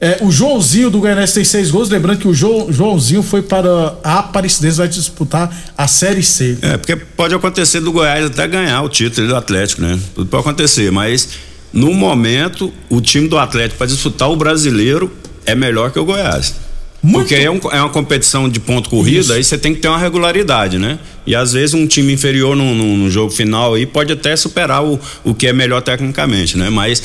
É, 0.00 0.18
o 0.20 0.30
Joãozinho 0.30 0.90
do 0.90 1.00
Goianese 1.00 1.34
tem 1.34 1.44
seis 1.44 1.70
gols, 1.72 1.88
lembrando 1.88 2.18
que 2.20 2.28
o 2.28 2.32
Jo- 2.34 2.68
Joãozinho 2.70 3.20
foi 3.22 3.42
para 3.42 3.96
a 4.04 4.20
Aparecidense, 4.20 4.78
vai 4.78 4.86
disputar 4.86 5.52
a 5.76 5.88
Série 5.88 6.22
C. 6.22 6.56
É, 6.62 6.76
porque 6.76 6.94
pode 6.94 7.34
acontecer 7.34 7.80
do 7.80 7.90
Goiás 7.90 8.26
até 8.26 8.46
ganhar 8.46 8.80
o 8.82 8.88
título 8.88 9.26
do 9.26 9.34
Atlético, 9.34 9.82
né? 9.82 9.98
Tudo 10.14 10.28
pode 10.30 10.42
acontecer, 10.42 10.92
mas 10.92 11.28
no 11.72 11.92
momento, 11.92 12.72
o 12.88 13.00
time 13.00 13.26
do 13.26 13.36
Atlético 13.36 13.76
para 13.78 13.88
disputar 13.88 14.30
o 14.30 14.36
brasileiro 14.36 15.12
é 15.44 15.56
melhor 15.56 15.90
que 15.90 15.98
o 15.98 16.04
Goiás. 16.04 16.54
Muito- 17.02 17.28
Porque 17.28 17.34
é, 17.34 17.50
um- 17.50 17.60
é 17.72 17.80
uma 17.80 17.90
competição 17.90 18.48
de 18.48 18.58
ponto 18.60 18.88
corrida, 18.90 19.20
Isso. 19.20 19.32
aí 19.32 19.42
você 19.42 19.58
tem 19.58 19.74
que 19.74 19.80
ter 19.80 19.88
uma 19.88 19.98
regularidade, 19.98 20.78
né? 20.78 20.98
E 21.26 21.34
às 21.34 21.52
vezes 21.52 21.74
um 21.74 21.86
time 21.88 22.12
inferior 22.12 22.54
no 22.56 23.10
jogo 23.10 23.30
final 23.32 23.74
aí 23.74 23.84
pode 23.86 24.12
até 24.12 24.34
superar 24.36 24.84
o, 24.84 24.98
o 25.24 25.34
que 25.34 25.46
é 25.48 25.52
melhor 25.52 25.80
tecnicamente, 25.82 26.56
né? 26.56 26.70
Mas, 26.70 27.02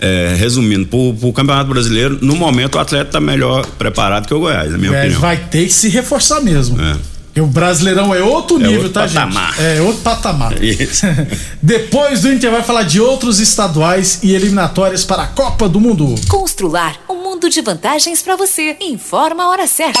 é, 0.00 0.34
resumindo, 0.38 0.86
pro, 0.86 1.14
pro 1.14 1.32
Campeonato 1.32 1.70
Brasileiro, 1.70 2.18
no 2.22 2.34
momento 2.36 2.76
o 2.76 2.78
Atleta 2.78 3.10
tá 3.12 3.20
melhor 3.20 3.64
preparado 3.78 4.26
que 4.26 4.34
o 4.34 4.40
Goiás, 4.40 4.70
na 4.72 4.78
minha 4.78 4.90
O 4.90 4.92
Goiás 4.94 5.04
opinião. 5.14 5.20
vai 5.20 5.36
ter 5.36 5.66
que 5.66 5.72
se 5.72 5.88
reforçar 5.88 6.40
mesmo. 6.40 6.80
É. 6.80 6.96
Porque 7.26 7.40
o 7.40 7.46
Brasileirão 7.46 8.12
é 8.12 8.20
outro 8.20 8.56
É 8.56 8.60
nível, 8.66 8.76
outro 8.82 8.90
tá, 8.92 9.02
patamar. 9.06 9.54
gente? 9.54 9.62
É 9.64 9.80
outro 9.80 10.02
patamar. 10.02 10.52
Isso. 10.64 11.06
Depois 11.62 12.22
do 12.22 12.32
Inter 12.32 12.50
vai 12.50 12.62
falar 12.62 12.82
de 12.82 13.00
outros 13.00 13.38
estaduais 13.38 14.18
e 14.24 14.34
eliminatórias 14.34 15.04
para 15.04 15.22
a 15.22 15.26
Copa 15.28 15.68
do 15.68 15.78
Mundo. 15.78 16.12
Constrular 16.28 16.96
um 17.08 17.22
mundo 17.22 17.48
de 17.48 17.60
vantagens 17.60 18.20
para 18.20 18.34
você. 18.34 18.76
Informa 18.80 19.44
a 19.44 19.48
hora 19.50 19.66
certa. 19.68 20.00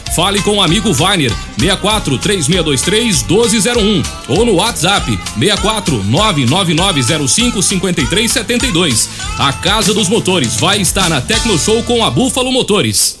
Fale 0.15 0.41
com 0.41 0.57
o 0.57 0.61
amigo 0.61 0.93
Vainer 0.93 1.31
64 1.57 2.17
3623 2.17 3.23
1201 3.23 4.03
ou 4.27 4.45
no 4.45 4.55
WhatsApp 4.55 5.17
64 5.39 6.03
99905 6.03 7.61
5372. 7.61 9.09
A 9.37 9.53
Casa 9.53 9.93
dos 9.93 10.09
Motores 10.09 10.55
vai 10.55 10.81
estar 10.81 11.09
na 11.09 11.21
Tecno 11.21 11.57
Show 11.57 11.83
com 11.83 12.03
a 12.03 12.09
Búfalo 12.09 12.51
Motores. 12.51 13.20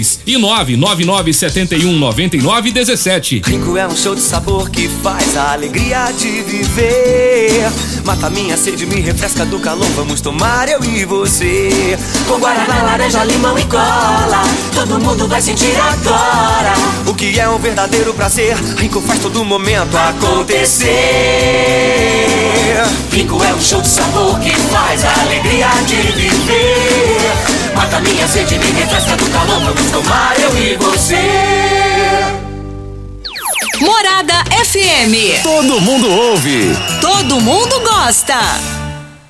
993 0.01 0.01
45 0.01 0.01
36 0.01 0.01
56. 0.01 0.19
33 0.23 0.23
e 0.27 0.37
99971 0.37 1.99
9917. 1.99 3.41
Rico 3.45 3.77
é 3.77 3.87
um 3.87 3.95
show 3.95 4.15
de 4.15 4.21
sabor 4.21 4.69
que 4.69 4.87
faz 4.87 5.37
a 5.37 5.53
alegria 5.53 6.11
de 6.11 6.41
viver. 6.41 7.71
Mata 8.05 8.29
minha 8.29 8.57
sede, 8.57 8.85
me 8.85 9.01
refresca 9.01 9.45
do 9.45 9.59
calor. 9.59 9.87
Vamos 9.95 10.21
tomar 10.21 10.67
eu 10.69 10.83
e 10.83 11.05
você. 11.05 11.97
Com 12.27 12.39
guaraná, 12.39 12.83
laranja, 12.83 13.23
limão 13.23 13.57
e 13.57 13.65
cola. 13.65 14.43
Todo 14.73 14.99
mundo 14.99 15.27
vai 15.27 15.41
sentir 15.41 15.75
agora. 15.79 16.73
O 17.07 17.13
que 17.13 17.39
é 17.39 17.47
um 17.47 17.59
verdadeiro 17.59 18.13
prazer. 18.13 18.55
Rico 18.77 19.01
faz 19.01 19.19
todo 19.19 19.43
momento 19.45 19.95
acontecer. 19.95 20.91
Rico 23.11 23.43
é 23.43 23.53
um 23.53 23.61
show 23.61 23.81
de 23.81 23.87
sabor 23.87 24.39
que 24.39 24.51
faz 24.51 25.03
a 25.05 25.21
alegria 25.21 25.67
de 25.85 25.95
viver. 26.13 27.50
Mata 27.81 27.99
minha 28.01 28.27
sede, 28.27 28.59
me 28.59 28.71
refresca 28.73 29.17
do 29.17 29.27
calor. 29.31 29.59
Vamos 29.59 29.91
tomar 29.91 30.39
eu 30.39 30.55
e 30.55 30.75
você. 30.75 31.15
Morada 33.79 34.35
FM. 34.63 35.41
Todo 35.41 35.81
mundo 35.81 36.07
ouve. 36.07 36.77
Todo 37.01 37.41
mundo 37.41 37.79
gosta. 37.79 38.37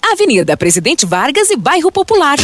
Avenida 0.00 0.56
Presidente 0.56 1.04
Vargas 1.04 1.50
e 1.50 1.56
Bairro 1.56 1.92
Popular. 1.92 2.38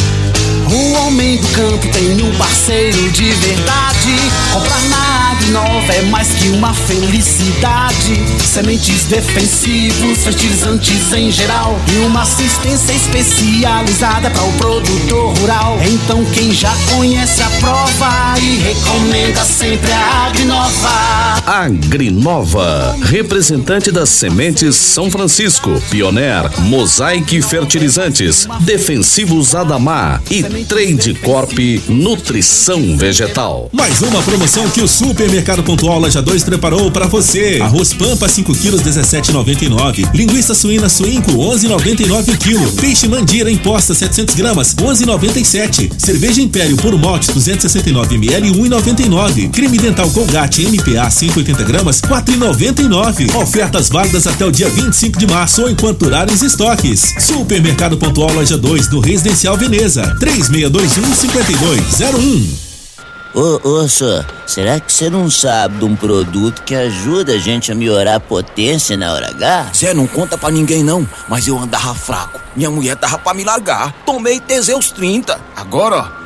O 0.71 0.91
homem 0.99 1.37
do 1.37 1.47
campo 1.47 1.87
tem 1.91 2.21
um 2.21 2.35
parceiro 2.37 3.09
de 3.09 3.31
verdade. 3.31 4.15
Comprar 4.53 4.81
na 4.89 5.31
Agrinova 5.31 5.93
é 5.93 6.01
mais 6.03 6.27
que 6.33 6.49
uma 6.49 6.71
felicidade. 6.73 8.15
Sementes 8.45 9.05
defensivos, 9.05 10.19
fertilizantes 10.19 11.11
em 11.13 11.31
geral. 11.31 11.75
E 11.91 12.05
uma 12.05 12.21
assistência 12.21 12.93
especializada 12.93 14.29
para 14.29 14.43
o 14.43 14.53
produtor 14.53 15.35
rural. 15.39 15.79
Então 15.83 16.23
quem 16.25 16.51
já 16.51 16.71
conhece 16.95 17.41
a 17.41 17.49
prova 17.59 18.39
e 18.39 18.57
recomenda 18.57 19.43
sempre 19.43 19.91
a 19.91 20.27
Agrinova. 20.27 20.89
Agrinova, 21.47 22.95
representante 23.01 23.91
das 23.91 24.09
sementes 24.09 24.75
São 24.75 25.09
Francisco, 25.09 25.81
Pioneer, 25.89 26.47
Mosaic 26.99 27.41
Fertilizantes, 27.43 28.45
Defensivos 28.59 29.55
Adamar 29.55 30.21
e 30.29 30.43
Trade 30.65 31.13
Corp 31.23 31.57
Nutrição 31.87 32.97
Vegetal. 32.97 33.69
Mais 33.71 34.01
uma 34.01 34.21
promoção 34.21 34.69
que 34.69 34.81
o 34.81 34.87
Supermercado 34.87 35.63
Pontual 35.63 35.97
Loja 35.97 36.21
2 36.21 36.43
preparou 36.43 36.91
para 36.91 37.07
você. 37.07 37.59
Arroz 37.61 37.93
Pampa 37.93 38.27
5 38.27 38.53
quilos 38.53 38.81
17,99. 38.81 40.13
Linguiça 40.13 40.53
suína 40.53 40.89
suínco 40.89 41.31
11,99 41.31 42.33
o 42.33 42.37
quilo. 42.37 42.71
Peixe 42.73 43.07
mandira 43.07 43.49
em 43.49 43.55
posta 43.55 43.93
700 43.93 44.35
gramas 44.35 44.75
11,97. 44.75 45.89
Cerveja 45.97 46.41
Império 46.41 46.75
por 46.75 46.97
malte 46.99 47.31
269 47.31 48.15
ml 48.15 48.51
1,99. 48.51 49.51
Creme 49.51 49.77
dental 49.77 50.09
Colgate 50.11 50.67
MPA 50.67 51.09
180 51.09 51.63
gramas 51.63 52.01
4,99. 52.01 53.33
Ofertas 53.37 53.87
válidas 53.87 54.27
até 54.27 54.45
o 54.45 54.51
dia 54.51 54.67
25 54.67 55.17
de 55.17 55.27
março 55.27 55.61
ou 55.61 55.69
enquanto 55.69 55.99
durarem 55.99 56.35
os 56.35 56.41
Supermercado 56.95 57.97
Pontual 57.97 58.33
Loja 58.33 58.57
2 58.57 58.89
no 58.89 58.99
Residencial 58.99 59.57
Veneza 59.57 60.15
3621 60.19 61.15
5201. 61.15 62.69
Ô, 63.33 63.59
ô, 63.63 63.87
senhor, 63.87 64.25
será 64.47 64.79
que 64.79 64.91
você 64.91 65.07
não 65.07 65.29
sabe 65.29 65.77
de 65.77 65.85
um 65.85 65.95
produto 65.95 66.63
que 66.63 66.73
ajuda 66.73 67.33
a 67.33 67.37
gente 67.37 67.71
a 67.71 67.75
melhorar 67.75 68.15
a 68.15 68.19
potência 68.19 68.97
na 68.97 69.13
hora 69.13 69.29
H? 69.29 69.71
Zé, 69.75 69.93
não 69.93 70.07
conta 70.07 70.35
pra 70.35 70.49
ninguém 70.49 70.83
não, 70.83 71.07
mas 71.27 71.47
eu 71.47 71.57
andava 71.57 71.93
fraco. 71.93 72.39
Minha 72.55 72.71
mulher 72.71 72.95
tava 72.95 73.19
pra 73.19 73.35
me 73.35 73.43
largar. 73.43 73.93
Tomei 74.03 74.39
Teseus 74.39 74.91
30. 74.91 75.39
Agora, 75.55 75.97
ó, 75.97 76.18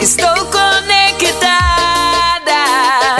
Estou 0.00 0.46
conectada. 0.46 1.52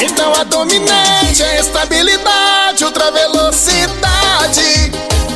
Então 0.01 0.33
a 0.35 0.45
dominante 0.45 1.43
é 1.43 1.61
estabilidade, 1.61 2.83
ultra 2.83 3.11
velocidade. 3.11 4.91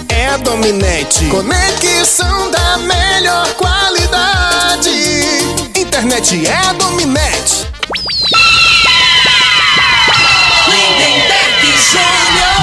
É 0.08 0.28
a 0.28 0.38
dominante. 0.38 1.26
Conexão 1.26 2.50
da 2.50 2.78
melhor 2.78 3.46
qualidade. 3.54 4.90
Internet 5.76 6.46
é 6.46 6.56
a 6.56 6.72
dominante. 6.72 7.66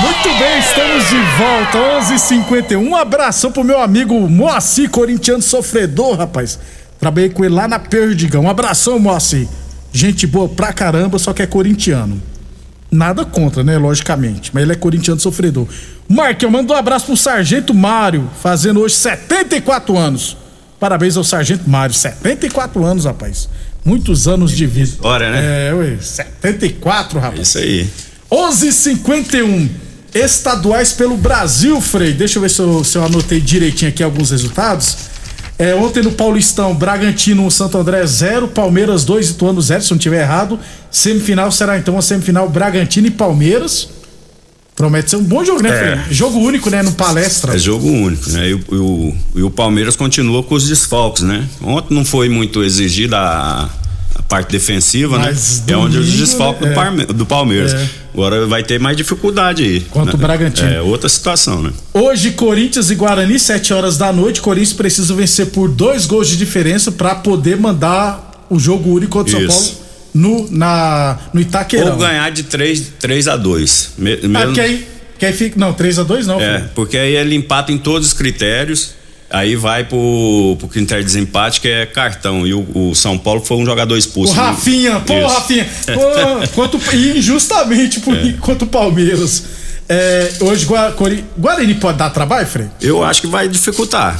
Muito 0.02 0.40
bem, 0.40 0.60
estamos 0.60 1.10
de 1.10 1.20
volta, 1.38 1.78
11:51. 2.00 2.78
Um 2.78 2.96
abração 2.96 3.52
pro 3.52 3.64
meu 3.64 3.80
amigo 3.80 4.20
Moacir, 4.28 4.90
corintiano 4.90 5.42
sofredor, 5.42 6.18
rapaz. 6.18 6.58
Trabalhei 7.00 7.30
com 7.30 7.44
ele 7.44 7.54
lá 7.54 7.68
na 7.68 7.80
Perdigão. 7.80 8.44
Um 8.44 8.50
abração, 8.50 8.98
Moacir. 9.00 9.48
Gente 9.92 10.28
boa 10.28 10.48
pra 10.50 10.74
caramba, 10.74 11.18
só 11.20 11.34
que 11.34 11.42
é 11.42 11.48
corintiano. 11.48 12.22
Nada 12.92 13.26
contra, 13.26 13.64
né? 13.64 13.78
Logicamente. 13.78 14.52
Mas 14.54 14.64
ele 14.64 14.74
é 14.74 14.76
corintiano 14.76 15.20
sofredor. 15.20 15.68
Marque, 16.08 16.46
eu 16.46 16.52
mando 16.52 16.74
um 16.74 16.76
abraço 16.76 17.08
pro 17.08 17.18
Sargento 17.18 17.74
Mário, 17.74 18.30
fazendo 18.42 18.80
hoje 18.80 18.96
74 18.96 19.98
anos. 19.98 20.38
Parabéns 20.80 21.18
ao 21.18 21.24
Sargento 21.24 21.70
Mário, 21.70 21.96
74 21.96 22.84
anos, 22.84 23.06
rapaz. 23.06 23.50
Muitos 23.84 24.28
anos 24.28 24.52
de 24.52 24.66
vida. 24.66 24.90
História, 24.90 25.32
né? 25.32 25.70
É, 25.70 25.74
ué, 25.74 25.98
74, 26.00 27.20
rapaz. 27.20 27.48
Isso 27.48 27.58
aí. 27.58 27.90
11:51 28.32 29.70
estaduais 30.14 30.92
pelo 30.92 31.18
Brasil, 31.18 31.80
Frei. 31.82 32.14
Deixa 32.14 32.38
eu 32.38 32.42
ver 32.42 32.50
se 32.50 32.60
eu, 32.60 32.84
se 32.84 32.98
eu 32.98 33.04
anotei 33.04 33.40
direitinho 33.40 33.90
aqui 33.90 34.04
alguns 34.04 34.32
resultados. 34.32 34.98
É, 35.58 35.74
ontem 35.74 36.04
no 36.04 36.12
Paulistão, 36.12 36.76
Bragantino, 36.76 37.50
Santo 37.50 37.78
André 37.78 38.06
0, 38.06 38.50
Palmeiras 38.50 39.06
2, 39.06 39.30
Ituano 39.32 39.62
0, 39.62 39.82
se 39.82 39.92
não 39.92 39.98
tiver 39.98 40.22
errado. 40.22 40.60
Semifinal 40.92 41.50
será 41.52 41.78
então 41.78 41.98
a 41.98 42.02
semifinal 42.02 42.50
Bragantino 42.50 43.08
e 43.08 43.12
Palmeiras. 43.12 43.88
Promete 44.76 45.10
ser 45.10 45.16
um 45.16 45.24
bom 45.24 45.44
jogo, 45.46 45.64
né, 45.64 45.70
É. 45.70 45.98
Frei? 45.98 46.14
Jogo 46.14 46.40
único, 46.40 46.70
né, 46.70 46.84
no 46.84 46.92
palestra. 46.92 47.56
É 47.56 47.58
jogo 47.58 47.88
único, 47.88 48.30
né? 48.32 48.50
E 48.50 48.54
o, 48.54 48.60
e 48.70 48.76
o, 48.76 49.16
e 49.36 49.44
o 49.44 49.50
Palmeiras 49.50 49.96
continua 49.96 50.44
com 50.44 50.56
os 50.56 50.68
desfalques, 50.68 51.24
né? 51.24 51.48
Ontem 51.64 51.94
não 51.96 52.04
foi 52.04 52.28
muito 52.28 52.62
exigida 52.62 53.18
a, 53.18 53.70
a 54.16 54.24
parte 54.28 54.52
defensiva, 54.52 55.18
Mas 55.18 55.64
né? 55.66 55.74
É 55.74 55.78
onde 55.78 55.98
os 55.98 56.06
domingo, 56.06 56.26
desfalques 56.26 56.68
é. 56.68 57.14
do 57.14 57.26
Palmeiras. 57.26 57.74
É. 57.74 57.90
Agora 58.16 58.48
vai 58.48 58.64
ter 58.64 58.80
mais 58.80 58.96
dificuldade 58.96 59.62
aí. 59.62 59.82
Quanto 59.92 60.08
né? 60.08 60.14
o 60.14 60.18
Bragantino. 60.18 60.70
É 60.70 60.82
outra 60.82 61.10
situação, 61.10 61.62
né? 61.62 61.74
Hoje, 61.94 62.32
Corinthians 62.32 62.90
e 62.90 62.96
Guarani, 62.96 63.38
7 63.38 63.74
horas 63.74 63.98
da 63.98 64.14
noite. 64.14 64.40
Corinthians 64.40 64.72
precisa 64.72 65.14
vencer 65.14 65.48
por 65.48 65.68
dois 65.68 66.06
gols 66.06 66.30
de 66.30 66.38
diferença 66.38 66.94
para 66.94 67.14
poder 67.16 67.58
mandar 67.58 68.46
o 68.50 68.58
jogo 68.58 68.92
único 68.92 69.12
contra 69.12 69.38
o 69.38 69.52
São. 69.52 69.62
Paulo 69.74 69.86
no, 70.14 70.50
na, 70.50 71.18
no 71.34 71.42
Itaquerão. 71.42 71.92
Ou 71.92 71.98
ganhar 71.98 72.32
de 72.32 72.44
3, 72.44 72.94
3 72.98 73.28
a 73.28 73.36
2 73.36 73.92
Me, 73.98 74.14
Ah, 74.14 74.28
mesmo- 74.28 74.54
que 74.54 74.62
aí, 74.62 74.88
que 75.20 75.26
aí 75.26 75.34
fica. 75.34 75.60
Não, 75.60 75.74
3x2 75.74 76.26
não, 76.26 76.40
É, 76.40 76.60
Frei. 76.60 76.70
porque 76.74 76.98
aí 76.98 77.16
ele 77.18 77.36
empata 77.36 77.74
em 77.74 77.78
todos 77.78 78.08
os 78.08 78.14
critérios. 78.14 78.92
Aí 79.36 79.56
vai 79.58 79.84
pro, 79.84 80.56
pro 80.58 80.68
critério 80.70 81.04
de 81.04 81.08
desempate, 81.12 81.60
que 81.60 81.68
é 81.68 81.86
cartão. 81.86 82.48
E 82.48 82.54
o, 82.54 82.66
o 82.74 82.96
São 82.96 83.18
Paulo 83.18 83.42
foi 83.44 83.58
um 83.58 83.66
jogador 83.66 83.98
expulso. 83.98 84.32
O 84.32 84.36
Rafinha, 84.36 85.02
pô, 85.02 85.14
Isso. 85.14 85.28
Rafinha. 85.28 85.66
Pô, 85.94 86.48
quanto, 86.54 86.80
e 86.96 87.18
injustamente 87.18 88.00
por, 88.00 88.16
É. 88.16 88.32
contra 88.40 88.64
o 88.64 88.68
Palmeiras. 88.68 89.44
É, 89.90 90.32
hoje, 90.40 90.66
Gua- 90.66 90.94
Cori- 90.94 91.26
Guarani 91.38 91.74
pode 91.76 91.98
dar 91.98 92.10
trabalho, 92.12 92.48
Frei? 92.48 92.68
Eu 92.82 93.04
acho 93.04 93.20
que 93.22 93.28
vai 93.28 93.50
dificultar. 93.50 94.20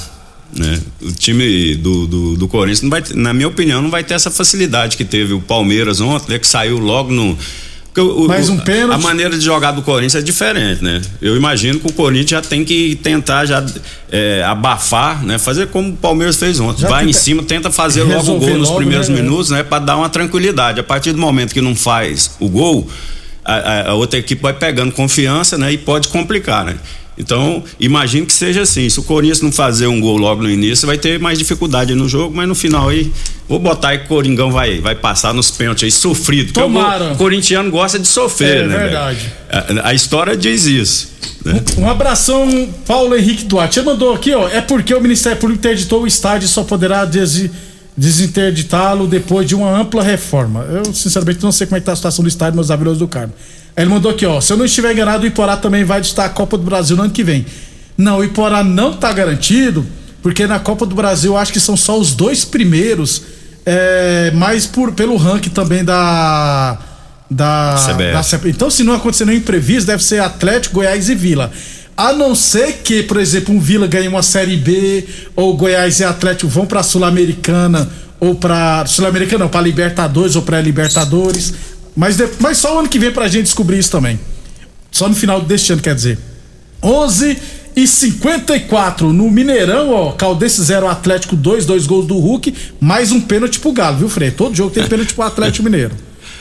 Né? 0.54 0.80
O 1.02 1.12
time 1.14 1.76
do, 1.76 2.06
do, 2.08 2.36
do 2.38 2.48
Corinthians, 2.50 2.82
não 2.82 2.90
vai, 2.90 3.02
na 3.14 3.34
minha 3.34 3.48
opinião, 3.48 3.82
não 3.82 3.90
vai 3.90 4.04
ter 4.04 4.16
essa 4.16 4.30
facilidade 4.30 4.98
que 4.98 5.06
teve 5.06 5.34
o 5.34 5.40
Palmeiras 5.42 6.02
ontem, 6.02 6.34
né, 6.34 6.40
que 6.40 6.48
saiu 6.48 6.78
logo 6.78 7.12
no. 7.14 7.38
O- 8.02 8.28
Mais 8.28 8.50
um 8.50 8.58
pênalti. 8.58 8.94
A 8.94 8.98
maneira 8.98 9.38
de 9.38 9.44
jogar 9.44 9.72
do 9.72 9.82
Corinthians 9.82 10.16
é 10.16 10.22
diferente, 10.22 10.84
né? 10.84 11.02
Eu 11.22 11.36
imagino 11.36 11.80
que 11.80 11.88
o 11.88 11.94
Corinthians 11.94 12.30
já 12.32 12.42
tem 12.42 12.64
que 12.66 12.96
tentar 13.02 13.46
já 13.46 13.66
é, 14.12 14.44
abafar, 14.44 15.24
né? 15.24 15.38
Fazer 15.38 15.68
como 15.68 15.90
o 15.90 15.96
Palmeiras 15.96 16.36
fez 16.38 16.60
ontem. 16.60 16.82
Já 16.82 16.90
vai 16.90 17.06
em 17.08 17.14
cima, 17.14 17.44
tenta 17.44 17.72
fazer 17.72 18.04
logo 18.04 18.32
o 18.34 18.40
gol 18.40 18.50
nos 18.58 18.68
logo, 18.70 18.78
primeiros 18.80 19.10
né? 19.10 19.16
minutos, 19.22 19.50
né? 19.50 19.64
Para 19.64 19.80
dar 19.80 19.98
uma 19.98 20.10
tranquilidade. 20.10 20.80
A 20.80 20.84
partir 20.84 21.12
do 21.12 21.18
momento 21.20 21.54
que 21.54 21.62
não 21.62 21.76
faz 21.76 22.32
o 22.40 22.50
gol, 22.50 22.88
a, 23.44 23.54
a- 23.54 23.90
a 23.92 23.94
outra 23.94 24.20
equipe 24.20 24.42
vai 24.42 24.54
pegando 24.54 24.92
confiança, 24.92 25.58
né? 25.58 25.72
E 25.72 25.78
pode 25.78 26.08
complicar, 26.10 26.66
né? 26.66 26.76
Então, 27.18 27.64
imagino 27.80 28.26
que 28.26 28.34
seja 28.34 28.62
assim. 28.64 28.90
Se 28.90 29.00
o 29.00 29.04
Corinthians 29.04 29.42
não 29.42 29.52
fazer 29.52 29.88
um 29.88 30.02
gol 30.02 30.18
logo 30.18 30.44
no 30.44 30.50
início, 30.50 30.86
vai 30.86 30.98
ter 30.98 31.18
mais 31.20 31.40
dificuldade 31.40 31.96
no 31.96 32.10
jogo, 32.10 32.36
mas 32.36 32.46
no 32.48 32.54
final 32.54 32.90
aí, 32.90 33.10
vou 33.48 33.58
botar 33.58 33.90
aí 33.90 34.00
que 34.00 34.06
o 34.06 34.08
Coringão 34.10 34.52
vai, 34.52 34.82
vai 34.82 34.96
passar 34.96 35.34
nos 35.34 35.50
pênaltis 35.50 35.84
aí 35.86 35.92
sofrido. 35.92 36.50
o 36.50 36.54
Tomara. 36.54 37.10
go- 37.10 37.16
corintiano 37.16 37.72
gosta 37.72 37.98
de 37.98 38.08
sofrer, 38.08 38.58
É 38.58 38.62
né? 38.64 38.68
velho? 38.68 38.80
verdade. 38.90 39.34
A, 39.50 39.90
a 39.90 39.94
história 39.94 40.36
diz 40.36 40.66
isso. 40.66 41.08
né? 41.46 41.64
Um 41.78 41.90
abração, 41.90 42.68
Paulo 42.86 43.16
Henrique 43.16 43.46
Duarte. 43.46 43.80
Ele 43.80 43.86
mandou 43.86 44.14
aqui, 44.14 44.34
ó. 44.34 44.50
É 44.50 44.60
porque 44.60 44.94
o 44.94 45.00
Ministério 45.00 45.38
Público 45.40 45.60
interditou 45.60 46.04
o 46.04 46.08
estádio 46.08 46.48
e 46.48 46.50
só 46.50 46.66
poderá 46.66 47.06
desi- 47.06 47.50
desinterditá-lo 47.96 49.08
depois 49.08 49.48
de 49.48 49.56
uma 49.56 49.70
ampla 49.80 50.04
reforma. 50.04 50.62
Eu, 50.70 50.94
sinceramente, 50.94 51.42
não 51.44 51.52
sei 51.52 51.68
como 51.68 51.78
é 51.78 51.80
que 51.80 51.86
tá 51.86 51.94
a 51.94 51.96
situação 51.96 52.24
do 52.24 52.28
estádio 52.28 52.58
nos 52.58 52.70
Avilos 52.72 52.98
do 52.98 53.08
Carmo. 53.08 53.34
Ele 53.76 53.90
mandou 53.90 54.12
aqui, 54.12 54.26
ó. 54.26 54.40
Se 54.40 54.54
eu 54.54 54.58
não 54.58 54.66
estiver 54.66 54.94
enganado, 54.94 55.24
o 55.24 55.28
Iporá 55.28 55.58
também 55.58 55.84
vai 55.84 56.00
disputar 56.00 56.28
a 56.28 56.30
Copa 56.30 56.58
do 56.58 56.64
Brasil 56.64 56.96
no 56.96 57.04
ano 57.04 57.12
que 57.12 57.24
vem. 57.24 57.46
Não, 57.98 58.20
o 58.20 58.24
Iporá 58.24 58.64
não 58.64 58.94
tá 58.94 59.12
garantido, 59.12 59.86
porque 60.22 60.48
na 60.48 60.60
Copa 60.60 60.86
do 60.86 60.96
Brasil 60.96 61.34
eu 61.34 61.38
acho 61.38 61.52
que 61.52 61.60
são 61.60 61.76
só 61.76 61.98
os 62.00 62.14
dois 62.14 62.46
primeiros, 62.46 63.22
é, 63.66 64.32
mas 64.34 64.66
por, 64.66 64.94
pelo 64.94 65.16
ranking 65.18 65.50
também 65.50 65.84
da. 65.84 66.78
Da, 67.30 67.76
CBF. 67.76 68.38
da. 68.38 68.50
Então, 68.50 68.70
se 68.70 68.84
não 68.84 68.94
acontecer 68.94 69.26
nenhum 69.26 69.40
imprevisto, 69.40 69.88
deve 69.88 70.04
ser 70.04 70.22
Atlético, 70.22 70.76
Goiás 70.76 71.10
e 71.10 71.16
Vila. 71.16 71.52
A 71.98 72.14
não 72.14 72.36
ser 72.36 72.82
que, 72.84 73.04
por 73.04 73.18
exemplo, 73.18 73.56
um 73.56 73.60
Vila 73.60 73.88
ganhe 73.88 74.08
uma 74.08 74.22
Série 74.22 74.58
B, 74.58 75.08
ou 75.36 75.56
Goiás 75.56 76.00
e 76.00 76.04
Atlético 76.04 76.50
vão 76.50 76.66
pra 76.66 76.84
Sul-Americana, 76.84 77.90
ou 78.20 78.36
pra. 78.36 78.86
Sul-Americana 78.86 79.46
não, 79.46 79.50
pra 79.50 79.62
Libertadores 79.62 80.36
ou 80.36 80.42
pra 80.42 80.62
Libertadores. 80.62 81.54
Mas, 81.96 82.18
de- 82.18 82.28
mas 82.40 82.58
só 82.58 82.76
o 82.76 82.80
ano 82.80 82.90
que 82.90 83.00
vem 83.00 83.12
pra 83.12 83.28
gente 83.28 83.44
descobrir 83.46 83.80
isso 83.80 83.92
também. 83.92 84.20
Só 84.92 85.08
no 85.08 85.16
final 85.16 85.42
deste 85.42 85.72
ano, 85.74 85.82
quer 85.82 85.96
dizer. 85.96 86.18
11 86.84 87.38
e 87.76 87.88
54 87.88 89.12
no 89.12 89.30
Mineirão, 89.30 89.92
ó. 89.92 90.12
Caldense 90.14 90.62
0, 90.64 90.88
Atlético 90.88 91.36
2, 91.36 91.66
dois 91.66 91.86
gols 91.86 92.06
do 92.08 92.18
Hulk, 92.18 92.54
mais 92.80 93.12
um 93.12 93.20
pênalti 93.20 93.60
pro 93.60 93.72
Galo, 93.74 93.98
viu, 93.98 94.10
Frei? 94.10 94.32
Todo 94.32 94.56
jogo 94.56 94.72
tem 94.72 94.86
pênalti 94.88 95.14
pro 95.14 95.24
Atlético 95.24 95.64
Mineiro. 95.64 95.94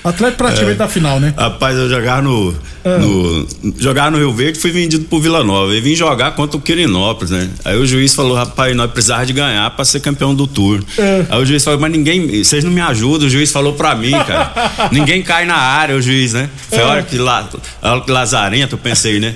Atlético 0.02 0.38
praticamente 0.38 0.74
É. 0.76 0.78
da 0.78 0.88
final, 0.88 1.18
né? 1.18 1.32
Rapaz, 1.36 1.76
eu 1.76 1.88
jogar 1.88 2.22
no, 2.22 2.54
Ah. 2.84 2.98
no. 2.98 3.46
Jogar 3.78 4.10
no 4.10 4.18
Rio 4.18 4.32
Verde 4.32 4.58
fui 4.58 4.70
vendido 4.70 5.04
pro 5.06 5.18
Vila 5.20 5.42
Nova. 5.42 5.74
E 5.74 5.80
vim 5.80 5.94
jogar 5.94 6.32
contra 6.32 6.56
o 6.56 6.60
Quirinópolis, 6.60 7.30
né? 7.30 7.48
Aí 7.64 7.76
o 7.76 7.86
juiz 7.86 8.14
falou, 8.14 8.36
rapaz, 8.36 8.74
nós 8.76 8.90
precisávamos 8.90 9.28
de 9.28 9.32
ganhar 9.32 9.70
pra 9.70 9.84
ser 9.84 10.00
campeão 10.00 10.34
do 10.34 10.46
turno. 10.46 10.84
É. 10.98 11.24
Aí 11.30 11.42
o 11.42 11.46
juiz 11.46 11.64
falou, 11.64 11.80
mas 11.80 11.90
ninguém. 11.90 12.44
Vocês 12.44 12.62
não 12.62 12.70
me 12.70 12.80
ajudam, 12.80 13.26
o 13.26 13.30
juiz 13.30 13.50
falou 13.50 13.72
pra 13.72 13.94
mim, 13.94 14.10
cara. 14.12 14.88
ninguém 14.92 15.22
cai 15.22 15.44
na 15.46 15.56
área, 15.56 15.96
o 15.96 16.02
juiz, 16.02 16.32
né? 16.34 16.48
Foi 16.68 16.80
a 16.82 16.86
hora 16.86 17.02
que, 17.02 17.16
la, 17.16 17.48
a 17.82 17.90
hora 17.92 18.00
que 18.02 18.10
lazarento, 18.10 18.74
eu 18.74 18.78
pensei, 18.78 19.18
né? 19.20 19.34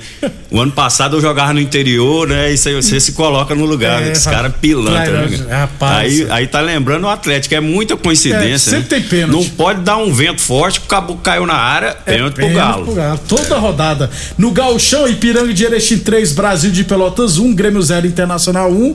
O 0.51 0.61
ano 0.61 0.73
passado 0.73 1.17
eu 1.17 1.21
jogava 1.21 1.53
no 1.53 1.61
interior, 1.61 2.27
né? 2.29 2.53
E 2.53 2.57
você, 2.59 2.75
você 2.75 3.01
se 3.01 3.13
coloca 3.13 3.55
no 3.55 3.65
lugar, 3.65 4.03
É, 4.03 4.07
né? 4.07 4.13
Esse 4.13 4.29
cara 4.29 4.51
pilantra, 4.51 5.27
Vai, 5.27 5.39
né? 5.39 5.47
rapaz. 5.55 6.21
Aí, 6.23 6.27
aí 6.31 6.47
tá 6.47 6.61
lembrando 6.61 7.05
o 7.05 7.09
Atlético, 7.09 7.55
é 7.55 7.61
muita 7.61 7.97
coincidência. 7.97 8.71
É, 8.71 8.81
sempre 8.81 8.81
né? 8.81 8.87
tem 8.89 9.03
pênalti. 9.03 9.33
Não 9.33 9.51
pode 9.57 9.81
dar 9.83 9.97
um 9.99 10.13
vento 10.13 10.41
forte, 10.41 10.79
o 10.79 10.83
caboclo 10.83 11.23
caiu 11.23 11.47
na 11.47 11.55
área, 11.55 11.95
pênalti 11.95 12.35
pro 12.35 12.49
Galo. 12.51 12.85
pro 12.85 12.95
Galo. 12.95 13.21
Toda 13.43 13.59
rodada. 13.59 14.11
No 14.37 14.51
Gauchão, 14.51 15.09
Ipiranga 15.09 15.53
de 15.53 15.65
Erechim 15.65 15.99
3, 15.99 16.33
Brasil 16.33 16.71
de 16.71 16.85
Pelotas 16.85 17.39
1, 17.39 17.55
Grêmio 17.55 17.81
0, 17.83 18.07
Internacional 18.07 18.71
1. 18.71 18.95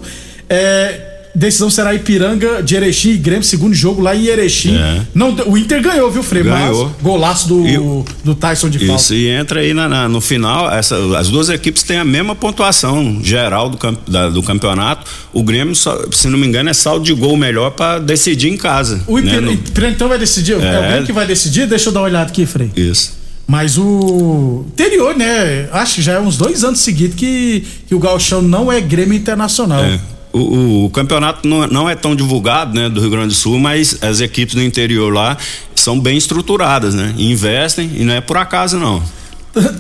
É, 0.50 1.10
decisão 1.36 1.68
será 1.70 1.96
Ipiranga 1.96 2.62
de 2.62 2.76
Erechim 2.76 3.12
e 3.12 3.18
Grêmio, 3.18 3.44
segundo 3.44 3.74
jogo 3.74 4.02
lá 4.02 4.16
em 4.16 4.26
Erechim. 4.26 4.76
É. 4.78 5.02
Não, 5.16 5.34
o 5.48 5.58
Inter 5.58 5.82
ganhou, 5.82 6.12
viu, 6.12 6.22
Frei? 6.22 6.44
Ganhou. 6.44 6.86
Mas 6.94 7.02
golaço 7.02 7.48
do, 7.48 8.06
do 8.24 8.36
Tyson 8.36 8.70
de 8.70 8.78
falta. 8.86 9.02
Isso, 9.02 9.14
e 9.16 9.28
entra 9.30 9.62
aí 9.62 9.74
na- 9.74 9.90
na- 9.90 10.08
no 10.08 10.22
final, 10.22 10.70
essa- 10.72 10.96
as 11.18 11.30
duas 11.30 11.50
equipes 11.50 11.82
têm 11.82 11.98
a 11.98 12.06
mesma 12.06 12.36
pontuação 12.36 13.20
geral 13.24 13.70
do, 13.70 13.78
camp- 13.78 14.08
da- 14.08 14.30
do 14.30 14.44
campeonato. 14.44 15.10
O 15.32 15.42
Grêmio, 15.42 15.74
se 15.76 16.28
não 16.28 16.38
me 16.38 16.46
engano, 16.46 16.70
é 16.70 16.74
saldo 16.74 17.04
de 17.04 17.14
gol 17.14 17.36
melhor 17.36 17.72
pra 17.72 17.98
decidir 17.98 18.50
em 18.50 18.58
casa. 18.58 19.02
O 19.08 19.18
né? 19.18 19.22
Ipiranga, 19.22 19.42
No- 19.48 19.54
Ipiranga 19.54 19.94
então 19.96 20.08
vai 20.10 20.20
decidir? 20.20 20.54
É. 20.54 20.56
É. 20.56 20.78
o 20.80 20.82
Grêmio 20.84 21.06
que 21.06 21.14
vai 21.14 21.26
decidir? 21.26 21.66
Deixa 21.66 21.90
eu 21.90 21.94
dar 21.94 22.02
uma 22.02 22.08
olhada 22.08 22.30
aqui, 22.30 22.46
Frei. 22.46 22.70
Isso. 22.76 23.23
Mas 23.46 23.78
o 23.78 24.66
interior, 24.70 25.16
né? 25.16 25.68
Acho 25.72 25.96
que 25.96 26.02
já 26.02 26.14
é 26.14 26.20
uns 26.20 26.38
dois 26.38 26.64
anos 26.64 26.80
seguidos 26.80 27.16
que, 27.16 27.66
que 27.88 27.94
o 27.94 28.00
Gauchão 28.00 28.42
não 28.42 28.72
é 28.72 28.80
Grêmio 28.80 29.14
Internacional. 29.18 29.84
É. 29.84 30.00
O, 30.32 30.40
o- 30.40 30.86
o 30.86 30.90
campeonato 30.90 31.48
não, 31.48 31.68
não 31.68 31.90
é 31.90 31.94
tão 31.96 32.16
divulgado, 32.16 32.74
né, 32.74 32.90
do 32.90 33.00
Rio 33.00 33.10
Grande 33.12 33.28
do 33.28 33.34
Sul, 33.34 33.60
mas 33.60 34.02
as 34.02 34.20
equipes 34.22 34.56
do 34.56 34.64
interior 34.64 35.14
lá 35.14 35.38
são 35.76 36.00
bem 36.00 36.18
estruturadas, 36.18 36.96
né? 36.96 37.14
Investem 37.18 37.92
e 37.96 38.04
não 38.04 38.14
é 38.14 38.22
por 38.22 38.38
acaso, 38.38 38.78
não. 38.80 39.04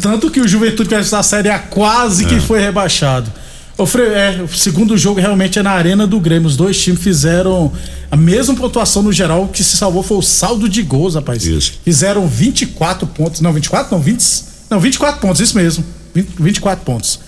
Tanto 0.02 0.30
que 0.30 0.40
o 0.40 0.48
Juventude 0.48 0.88
que 0.90 0.94
vai 0.94 1.04
estar 1.04 1.20
a 1.20 1.24
Série 1.24 1.50
A 1.50 1.58
quase 1.58 2.26
que 2.26 2.36
É. 2.36 2.40
foi 2.40 2.60
rebaixado. 2.60 3.32
Ô, 3.76 3.88
Frei, 3.88 4.08
é, 4.08 4.42
o 4.44 4.48
segundo 4.48 4.96
jogo 4.98 5.20
realmente 5.20 5.58
é 5.58 5.64
na 5.64 5.72
Arena 5.72 6.06
do 6.06 6.20
Grêmio. 6.20 6.48
Os 6.48 6.56
dois 6.56 6.80
times 6.80 7.02
fizeram 7.02 7.72
a 8.12 8.16
mesma 8.16 8.54
pontuação 8.56 9.02
no 9.02 9.12
geral. 9.12 9.46
O 9.46 9.48
que 9.48 9.64
se 9.64 9.76
salvou 9.76 10.04
foi 10.04 10.18
o 10.18 10.22
saldo 10.22 10.70
de 10.70 10.84
gols, 10.84 11.16
rapaz. 11.16 11.46
Isso. 11.46 11.80
Fizeram 11.84 12.28
24 12.28 13.08
pontos. 13.08 13.42
Não, 13.42 13.52
24? 13.52 13.96
Não, 13.96 14.02
20, 14.02 14.44
não 14.70 14.80
24 14.80 15.20
pontos, 15.20 15.42
isso 15.42 15.58
mesmo. 15.58 15.84
20, 16.14 16.30
24 16.40 16.86
pontos. 16.86 17.20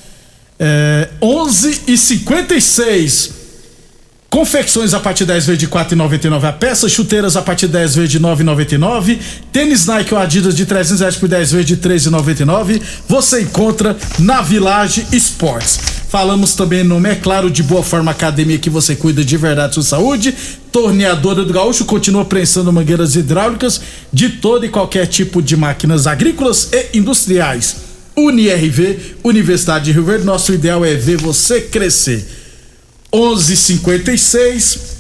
É, 0.60 1.10
11 1.20 1.82
e 1.88 1.98
56. 1.98 3.46
Confecções 4.30 4.94
a 4.94 5.00
partir 5.00 5.24
de 5.24 5.32
10 5.32 5.46
vezes 5.46 5.60
de 5.60 5.68
4,99 5.68 6.44
a 6.44 6.52
peça, 6.52 6.90
chuteiras 6.90 7.38
a 7.38 7.42
partir 7.42 7.68
de 7.68 7.74
10 7.74 7.96
vezes 7.96 8.12
de 8.12 8.20
9,99, 8.20 9.18
tênis 9.50 9.86
Nike 9.86 10.14
ou 10.14 10.20
Adidas 10.20 10.58
de 10.58 10.66
300 10.66 11.00
reais 11.00 11.16
por 11.16 11.30
10 11.30 11.52
vezes 11.54 11.68
de 11.68 11.78
13,99, 11.78 12.82
você 13.08 13.44
encontra 13.44 13.96
na 14.20 14.42
Village 14.42 15.08
Esportes. 15.14 15.95
Falamos 16.08 16.56
também 16.56 16.84
no 16.84 17.06
É 17.06 17.16
Claro 17.16 17.50
de 17.50 17.64
Boa 17.64 17.84
Forma 17.84 18.12
Academia 18.12 18.58
que 18.58 18.70
você 18.70 18.96
cuida 18.96 19.24
de 19.24 19.38
verdade 19.38 19.74
sua 19.74 19.84
saúde. 19.84 20.34
Torneadora 20.72 21.44
do 21.44 21.54
Gaúcho 21.54 21.86
continua 21.86 22.26
prensando 22.26 22.72
mangueiras 22.72 23.16
hidráulicas 23.16 23.82
de 24.12 24.30
todo 24.30 24.66
e 24.66 24.70
qualquer 24.70 25.08
tipo 25.08 25.42
de 25.42 25.58
máquinas 25.58 26.08
agrícolas 26.08 26.70
e 26.72 26.98
industriais. 26.98 27.78
UniRV, 28.16 29.18
Universidade 29.24 29.86
de 29.86 29.92
Rio 29.92 30.06
Verde, 30.06 30.26
nosso 30.26 30.54
ideal 30.54 30.86
é 30.86 30.94
ver 30.94 31.18
você 31.18 31.62
crescer. 31.62 32.26
11:56 33.12 34.96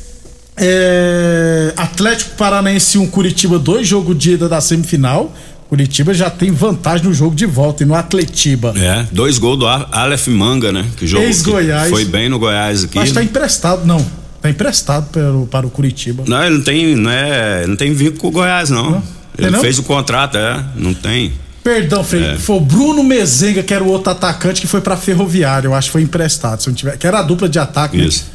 é, 0.58 1.74
Atlético 1.76 2.36
Paranaense 2.38 2.98
1 2.98 3.08
Curitiba 3.08 3.60
2 3.60 3.86
jogo 3.86 4.16
de 4.16 4.34
ida 4.34 4.48
da 4.48 4.62
semifinal. 4.62 5.34
Curitiba 5.76 6.14
já 6.14 6.30
tem 6.30 6.52
vantagem 6.52 7.06
no 7.06 7.14
jogo 7.14 7.36
de 7.36 7.46
volta 7.46 7.84
e 7.84 7.86
no 7.86 7.94
Atletiba. 7.96 8.74
É, 8.78 9.06
dois 9.12 9.38
gols 9.38 9.60
do 9.60 9.68
Aleph 9.68 10.28
Manga, 10.30 10.72
né? 10.72 10.86
Que 10.96 11.06
jogou, 11.06 11.26
Ex-Goiás. 11.28 11.90
Foi 11.90 12.06
bem 12.06 12.30
no 12.30 12.40
Goiás 12.40 12.86
aqui. 12.86 12.98
Mas 12.98 13.12
tá 13.12 13.22
emprestado, 13.22 13.86
não. 13.86 14.06
Tá 14.42 14.50
emprestado 14.50 15.10
para 15.12 15.34
o, 15.34 15.46
para 15.48 15.68
o 15.68 15.70
Curitiba. 15.70 16.24
Não, 16.26 16.42
ele 16.44 16.56
não 16.56 16.64
tem, 16.64 16.96
não 16.96 17.12
é, 17.12 17.68
não 17.68 17.76
tem 17.76 17.94
vínculo 17.94 18.20
com 18.22 18.28
o 18.30 18.32
Goiás, 18.32 18.70
não. 18.70 19.02
Tem 19.36 19.48
Ele 19.48 19.52
não? 19.52 19.60
fez 19.60 19.78
o 19.78 19.84
contrato, 19.84 20.38
é, 20.38 20.64
não 20.78 20.94
tem. 20.94 21.34
Perdão, 21.62 22.06
Frei. 22.06 22.24
É. 22.24 22.36
Foi 22.38 22.56
o 22.56 22.60
Bruno 22.62 23.04
Mezenga, 23.04 23.62
que 23.62 23.74
era 23.74 23.84
o 23.84 23.90
outro 23.90 24.12
atacante 24.14 24.62
que 24.62 24.68
foi 24.68 24.80
pra 24.80 24.96
Ferroviária. 24.96 25.68
Eu 25.68 25.74
acho 25.74 25.90
que 25.90 25.92
foi 25.94 26.04
emprestado. 26.04 26.62
Se 26.62 26.70
não 26.70 26.76
tiver, 26.76 26.98
que 26.98 27.06
era 27.06 27.20
a 27.20 27.22
dupla 27.22 27.50
de 27.50 27.60
ataque. 27.60 27.98
né? 27.98 28.06
Isso. 28.06 28.32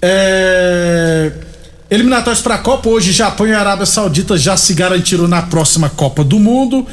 É... 0.00 1.30
Eliminatórios 1.92 2.40
para 2.42 2.54
a 2.54 2.58
Copa. 2.58 2.88
Hoje, 2.88 3.12
Japão 3.12 3.46
e 3.46 3.52
Arábia 3.52 3.84
Saudita 3.84 4.38
já 4.38 4.56
se 4.56 4.72
garantiram 4.72 5.28
na 5.28 5.42
próxima 5.42 5.90
Copa 5.90 6.24
do 6.24 6.38
Mundo. 6.40 6.86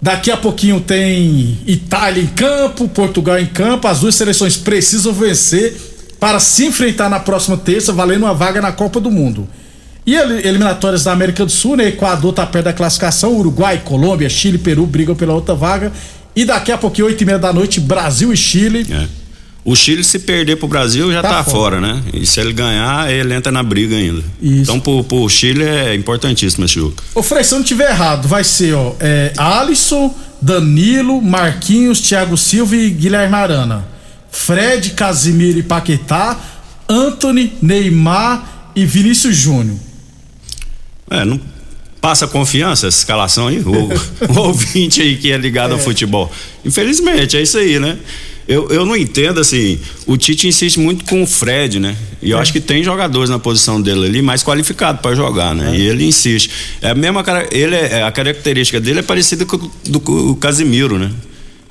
Daqui 0.00 0.30
a 0.30 0.36
pouquinho 0.36 0.78
tem 0.78 1.56
Itália 1.66 2.22
em 2.22 2.26
campo, 2.26 2.86
Portugal 2.86 3.38
em 3.38 3.46
campo. 3.46 3.88
As 3.88 4.00
duas 4.00 4.14
seleções 4.14 4.54
precisam 4.58 5.10
vencer 5.14 5.74
para 6.20 6.38
se 6.38 6.66
enfrentar 6.66 7.08
na 7.08 7.18
próxima 7.18 7.56
terça, 7.56 7.94
valendo 7.94 8.24
uma 8.24 8.34
vaga 8.34 8.60
na 8.60 8.70
Copa 8.72 9.00
do 9.00 9.10
Mundo. 9.10 9.48
E 10.04 10.14
el- 10.14 10.40
eliminatórias 10.40 11.04
da 11.04 11.12
América 11.12 11.46
do 11.46 11.50
Sul, 11.50 11.74
né? 11.78 11.88
Equador 11.88 12.34
tá 12.34 12.44
perto 12.44 12.66
da 12.66 12.72
classificação, 12.74 13.34
Uruguai, 13.34 13.80
Colômbia, 13.82 14.28
Chile, 14.28 14.58
Peru 14.58 14.84
brigam 14.84 15.14
pela 15.14 15.32
outra 15.32 15.54
vaga. 15.54 15.90
E 16.36 16.44
daqui 16.44 16.70
a 16.70 16.76
pouquinho, 16.76 17.06
oito 17.06 17.22
e 17.22 17.24
meia 17.24 17.38
da 17.38 17.54
noite, 17.54 17.80
Brasil 17.80 18.30
e 18.30 18.36
Chile. 18.36 18.86
É. 18.90 19.21
O 19.64 19.76
Chile, 19.76 20.02
se 20.02 20.18
perder 20.18 20.56
pro 20.56 20.66
Brasil, 20.66 21.12
já 21.12 21.22
tá, 21.22 21.28
Tá 21.28 21.44
fora. 21.44 21.76
fora. 21.76 21.80
né? 21.80 22.02
E 22.12 22.26
se 22.26 22.40
ele 22.40 22.52
ganhar, 22.52 23.10
ele 23.12 23.32
entra 23.32 23.52
na 23.52 23.62
briga 23.62 23.94
ainda. 23.94 24.22
Isso. 24.40 24.62
Então, 24.72 24.80
pro, 24.80 25.28
Chile 25.28 25.62
é 25.62 25.94
importantíssimo 25.94 26.64
esse 26.64 26.74
jogo. 26.74 26.96
Ô, 27.14 27.22
Frei, 27.22 27.44
se 27.44 27.54
eu 27.54 27.58
não 27.58 27.64
tiver 27.64 27.90
errado, 27.90 28.26
vai 28.26 28.42
ser, 28.42 28.74
ó, 28.74 28.94
é, 28.98 29.32
Alisson, 29.36 30.12
Danilo, 30.40 31.22
Marquinhos, 31.22 32.00
Thiago 32.00 32.36
Silva 32.36 32.74
e 32.74 32.90
Guilherme 32.90 33.34
Arana. 33.36 33.86
Fred, 34.32 34.90
Casimiro 34.90 35.58
e 35.58 35.62
Paquetá, 35.62 36.36
Anthony, 36.88 37.52
Neymar 37.62 38.70
e 38.74 38.84
Vinícius 38.84 39.36
Júnior. 39.36 39.76
É, 41.08 41.24
não 41.24 41.40
passa 42.00 42.26
confiança 42.26 42.88
essa 42.88 42.98
escalação 42.98 43.46
aí? 43.46 43.60
O, 43.60 43.70
o 44.34 44.38
ouvinte 44.40 45.00
aí 45.00 45.16
que 45.16 45.30
é 45.30 45.36
ligado 45.36 45.72
ao 45.72 45.78
futebol. 45.78 46.32
Infelizmente, 46.64 47.36
é 47.36 47.42
isso 47.42 47.58
aí, 47.58 47.78
né? 47.78 47.96
Eu, 48.48 48.68
eu 48.70 48.84
não 48.84 48.96
entendo, 48.96 49.38
assim, 49.40 49.78
o 50.06 50.16
Tite 50.16 50.48
insiste 50.48 50.78
muito 50.78 51.04
com 51.04 51.22
o 51.22 51.26
Fred, 51.26 51.78
né? 51.78 51.96
E 52.20 52.30
eu 52.30 52.38
acho 52.38 52.52
que 52.52 52.60
tem 52.60 52.82
jogadores 52.82 53.30
na 53.30 53.38
posição 53.38 53.80
dele 53.80 54.06
ali 54.06 54.20
mais 54.22 54.42
qualificados 54.42 55.00
para 55.00 55.14
jogar, 55.14 55.54
né? 55.54 55.76
E 55.76 55.86
ele 55.86 56.04
insiste. 56.04 56.50
É 56.80 56.90
a 56.90 56.94
mesma 56.94 57.22
cara, 57.22 57.46
ele 57.52 57.74
é, 57.76 58.02
a 58.02 58.10
característica 58.10 58.80
dele 58.80 58.98
é 58.98 59.02
parecida 59.02 59.46
com 59.46 59.58
do, 59.86 60.30
o 60.30 60.36
Casimiro, 60.36 60.98
né? 60.98 61.10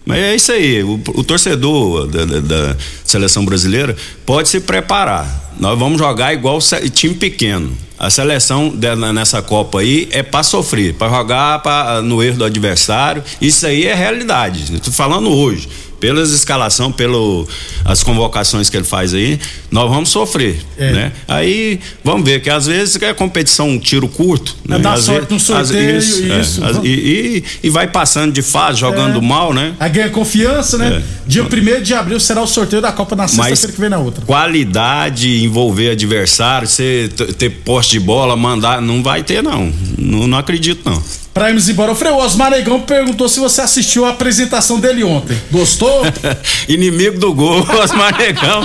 Mas 0.06 0.18
é 0.20 0.36
isso 0.36 0.52
aí, 0.52 0.82
o, 0.82 1.00
o 1.14 1.24
torcedor 1.24 2.08
da, 2.08 2.26
da- 2.26 2.40
da 2.40 2.78
seleção 3.04 3.46
brasileira 3.46 3.96
pode 4.26 4.50
se 4.50 4.60
preparar. 4.60 5.52
Nós 5.60 5.78
vamos 5.78 6.00
jogar 6.00 6.34
igual 6.34 6.58
time 6.94 7.14
pequeno. 7.14 7.72
A 8.00 8.10
seleção 8.10 8.70
dela 8.70 9.14
nessa 9.14 9.44
Copa 9.44 9.80
aí 9.82 10.08
é 10.12 10.24
para 10.24 10.42
sofrer, 10.42 10.96
para 10.96 11.08
jogar 11.16 11.60
pra, 11.62 12.02
no 12.02 12.24
erro 12.24 12.38
do 12.40 12.46
adversário. 12.46 13.24
Isso 13.40 13.68
aí 13.68 13.86
é 13.86 13.94
realidade. 13.94 14.74
Eu 14.74 14.80
tô 14.80 14.92
falando 14.92 15.30
hoje. 15.30 15.70
Pelas 16.02 16.32
escalação, 16.32 16.92
pelo 16.92 17.48
as 17.86 18.02
convocações 18.04 18.70
que 18.70 18.76
ele 18.76 18.84
faz 18.84 19.14
aí, 19.14 19.40
nós 19.70 19.88
vamos 19.90 20.10
sofrer, 20.10 20.58
É. 20.78 20.92
né? 20.92 21.12
Aí 21.28 21.80
vamos 22.04 22.26
ver 22.26 22.42
que 22.42 22.50
às 22.50 22.66
vezes 22.66 23.00
é 23.02 23.14
competição 23.14 23.70
um 23.70 23.80
tiro 23.80 24.08
curto, 24.10 24.56
É 24.68 24.72
né? 24.74 24.80
dar 24.80 24.94
Às 24.94 25.04
sorte 25.06 25.28
vezes- 25.30 25.48
no 25.50 25.56
às- 25.56 25.68
sorteio, 25.68 25.98
isso, 25.98 26.24
é. 26.34 26.42
isso. 26.42 26.66
Às- 26.66 26.78
e, 26.84 26.88
e- 26.90 27.44
e 27.64 27.70
vai 27.70 27.88
passando 27.88 28.34
de 28.34 28.42
fase, 28.42 28.80
jogando 28.80 29.20
É. 29.20 29.22
mal, 29.22 29.54
né? 29.54 29.74
Aí 29.80 29.90
ganha 29.92 30.10
confiança, 30.10 30.78
né? 30.78 30.98
É. 30.98 31.22
Dia 31.28 31.44
1 31.44 31.82
de 31.82 31.94
abril 31.94 32.20
será 32.20 32.42
o 32.42 32.48
sorteio 32.48 32.82
da 32.82 32.92
Copa 32.92 33.16
na 33.16 33.28
sexta-feira 33.28 33.72
que 33.74 33.80
vem 33.80 33.90
na 33.90 34.00
outra. 34.00 34.26
qualidade, 34.26 35.44
envolver 35.44 35.92
adversário, 35.92 36.68
você 36.68 37.10
t- 37.16 37.26
ter 37.34 37.50
poste 37.50 37.94
de 37.94 38.00
bola, 38.00 38.36
mandar, 38.36 38.82
não 38.82 39.04
vai 39.04 39.22
ter 39.24 39.44
não. 39.44 39.72
Não, 39.98 40.28
não 40.28 40.38
acredito 40.38 40.82
não. 40.90 41.02
Pra 41.34 41.48
irmos 41.48 41.70
embora, 41.70 41.96
Frei, 41.96 42.12
o 42.12 42.18
Osmar 42.18 42.52
Negão 42.52 42.82
perguntou 42.82 43.30
se 43.30 43.40
você 43.40 43.62
assistiu 43.62 44.06
a 44.06 44.10
apresentação 44.10 44.80
dele 44.80 45.02
ontem. 45.04 45.40
Gostou? 45.50 46.04
Inimigo 46.68 47.18
do 47.20 47.34
gol, 47.34 47.66
Osmar 47.82 48.18
Negão. 48.18 48.62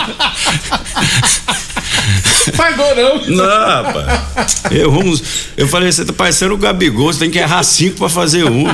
Pagou 2.57 2.94
não. 2.96 3.26
Não, 3.37 3.66
rapaz. 3.83 4.62
Eu, 4.70 4.90
vamos, 4.90 5.22
eu 5.57 5.68
falei, 5.68 5.92
você 5.92 6.05
tá 6.05 6.12
parecendo 6.12 6.55
o 6.55 6.57
Gabigol, 6.57 7.12
você 7.12 7.20
tem 7.20 7.31
que 7.31 7.38
errar 7.38 7.62
cinco 7.62 7.98
pra 7.98 8.09
fazer 8.09 8.44
um. 8.44 8.64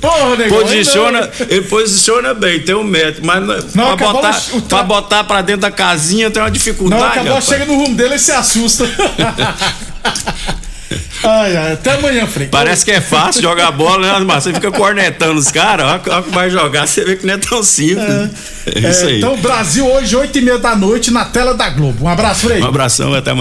Porra, 0.00 0.36
Negão. 0.36 0.60
Posiciona, 0.60 1.30
ele 1.48 1.62
posiciona 1.62 2.34
bem, 2.34 2.60
tem 2.60 2.74
um 2.74 2.82
metro, 2.84 3.24
mas 3.24 3.40
não, 3.46 3.56
Não, 3.90 3.96
pra, 3.96 4.12
botar, 4.12 4.42
o- 4.54 4.62
pra 4.62 4.82
botar 4.82 5.24
pra 5.24 5.40
dentro 5.42 5.62
da 5.62 5.70
casinha 5.70 6.30
tem 6.30 6.42
uma 6.42 6.50
dificuldade. 6.50 7.00
Não, 7.00 7.08
acabou, 7.10 7.28
rapaz. 7.34 7.44
chega 7.44 7.64
no 7.64 7.76
rumo 7.76 7.94
dele 7.94 8.14
e 8.16 8.18
se 8.18 8.32
assusta. 8.32 8.84
ai, 11.24 11.56
ai, 11.56 11.72
até 11.72 11.92
amanhã, 11.92 12.26
Frei. 12.26 12.48
Parece 12.48 12.84
que 12.84 12.90
é 12.90 13.00
fácil 13.00 13.42
jogar 13.42 13.70
bola, 13.72 14.18
né? 14.18 14.24
Mas 14.24 14.44
você 14.44 14.52
fica 14.52 14.70
cornetando 14.70 15.38
os 15.38 15.50
caras, 15.50 15.86
hora 15.86 15.98
que 16.22 16.30
vai 16.30 16.50
jogar, 16.50 16.86
você 16.86 17.04
vê 17.04 17.16
que 17.16 17.26
não 17.26 17.34
é 17.34 17.38
tão 17.38 17.62
simples. 17.62 18.30
É, 18.66 18.90
isso 18.90 19.04
É, 19.04 19.08
aí. 19.08 19.18
Então, 19.18 19.36
Brasil 19.38 19.86
hoje, 19.86 20.14
8 20.14 20.38
e 20.38 20.40
meia 20.42 20.58
da 20.58 20.76
noite, 20.76 21.10
na 21.10 21.24
tela 21.24 21.54
da 21.54 21.68
Globo. 21.70 22.04
Um 22.04 22.08
abraço, 22.08 22.46
Frei. 22.46 22.62
Um 22.62 22.66
abração, 22.66 23.12
até 23.14 23.30
amanhã. 23.32 23.40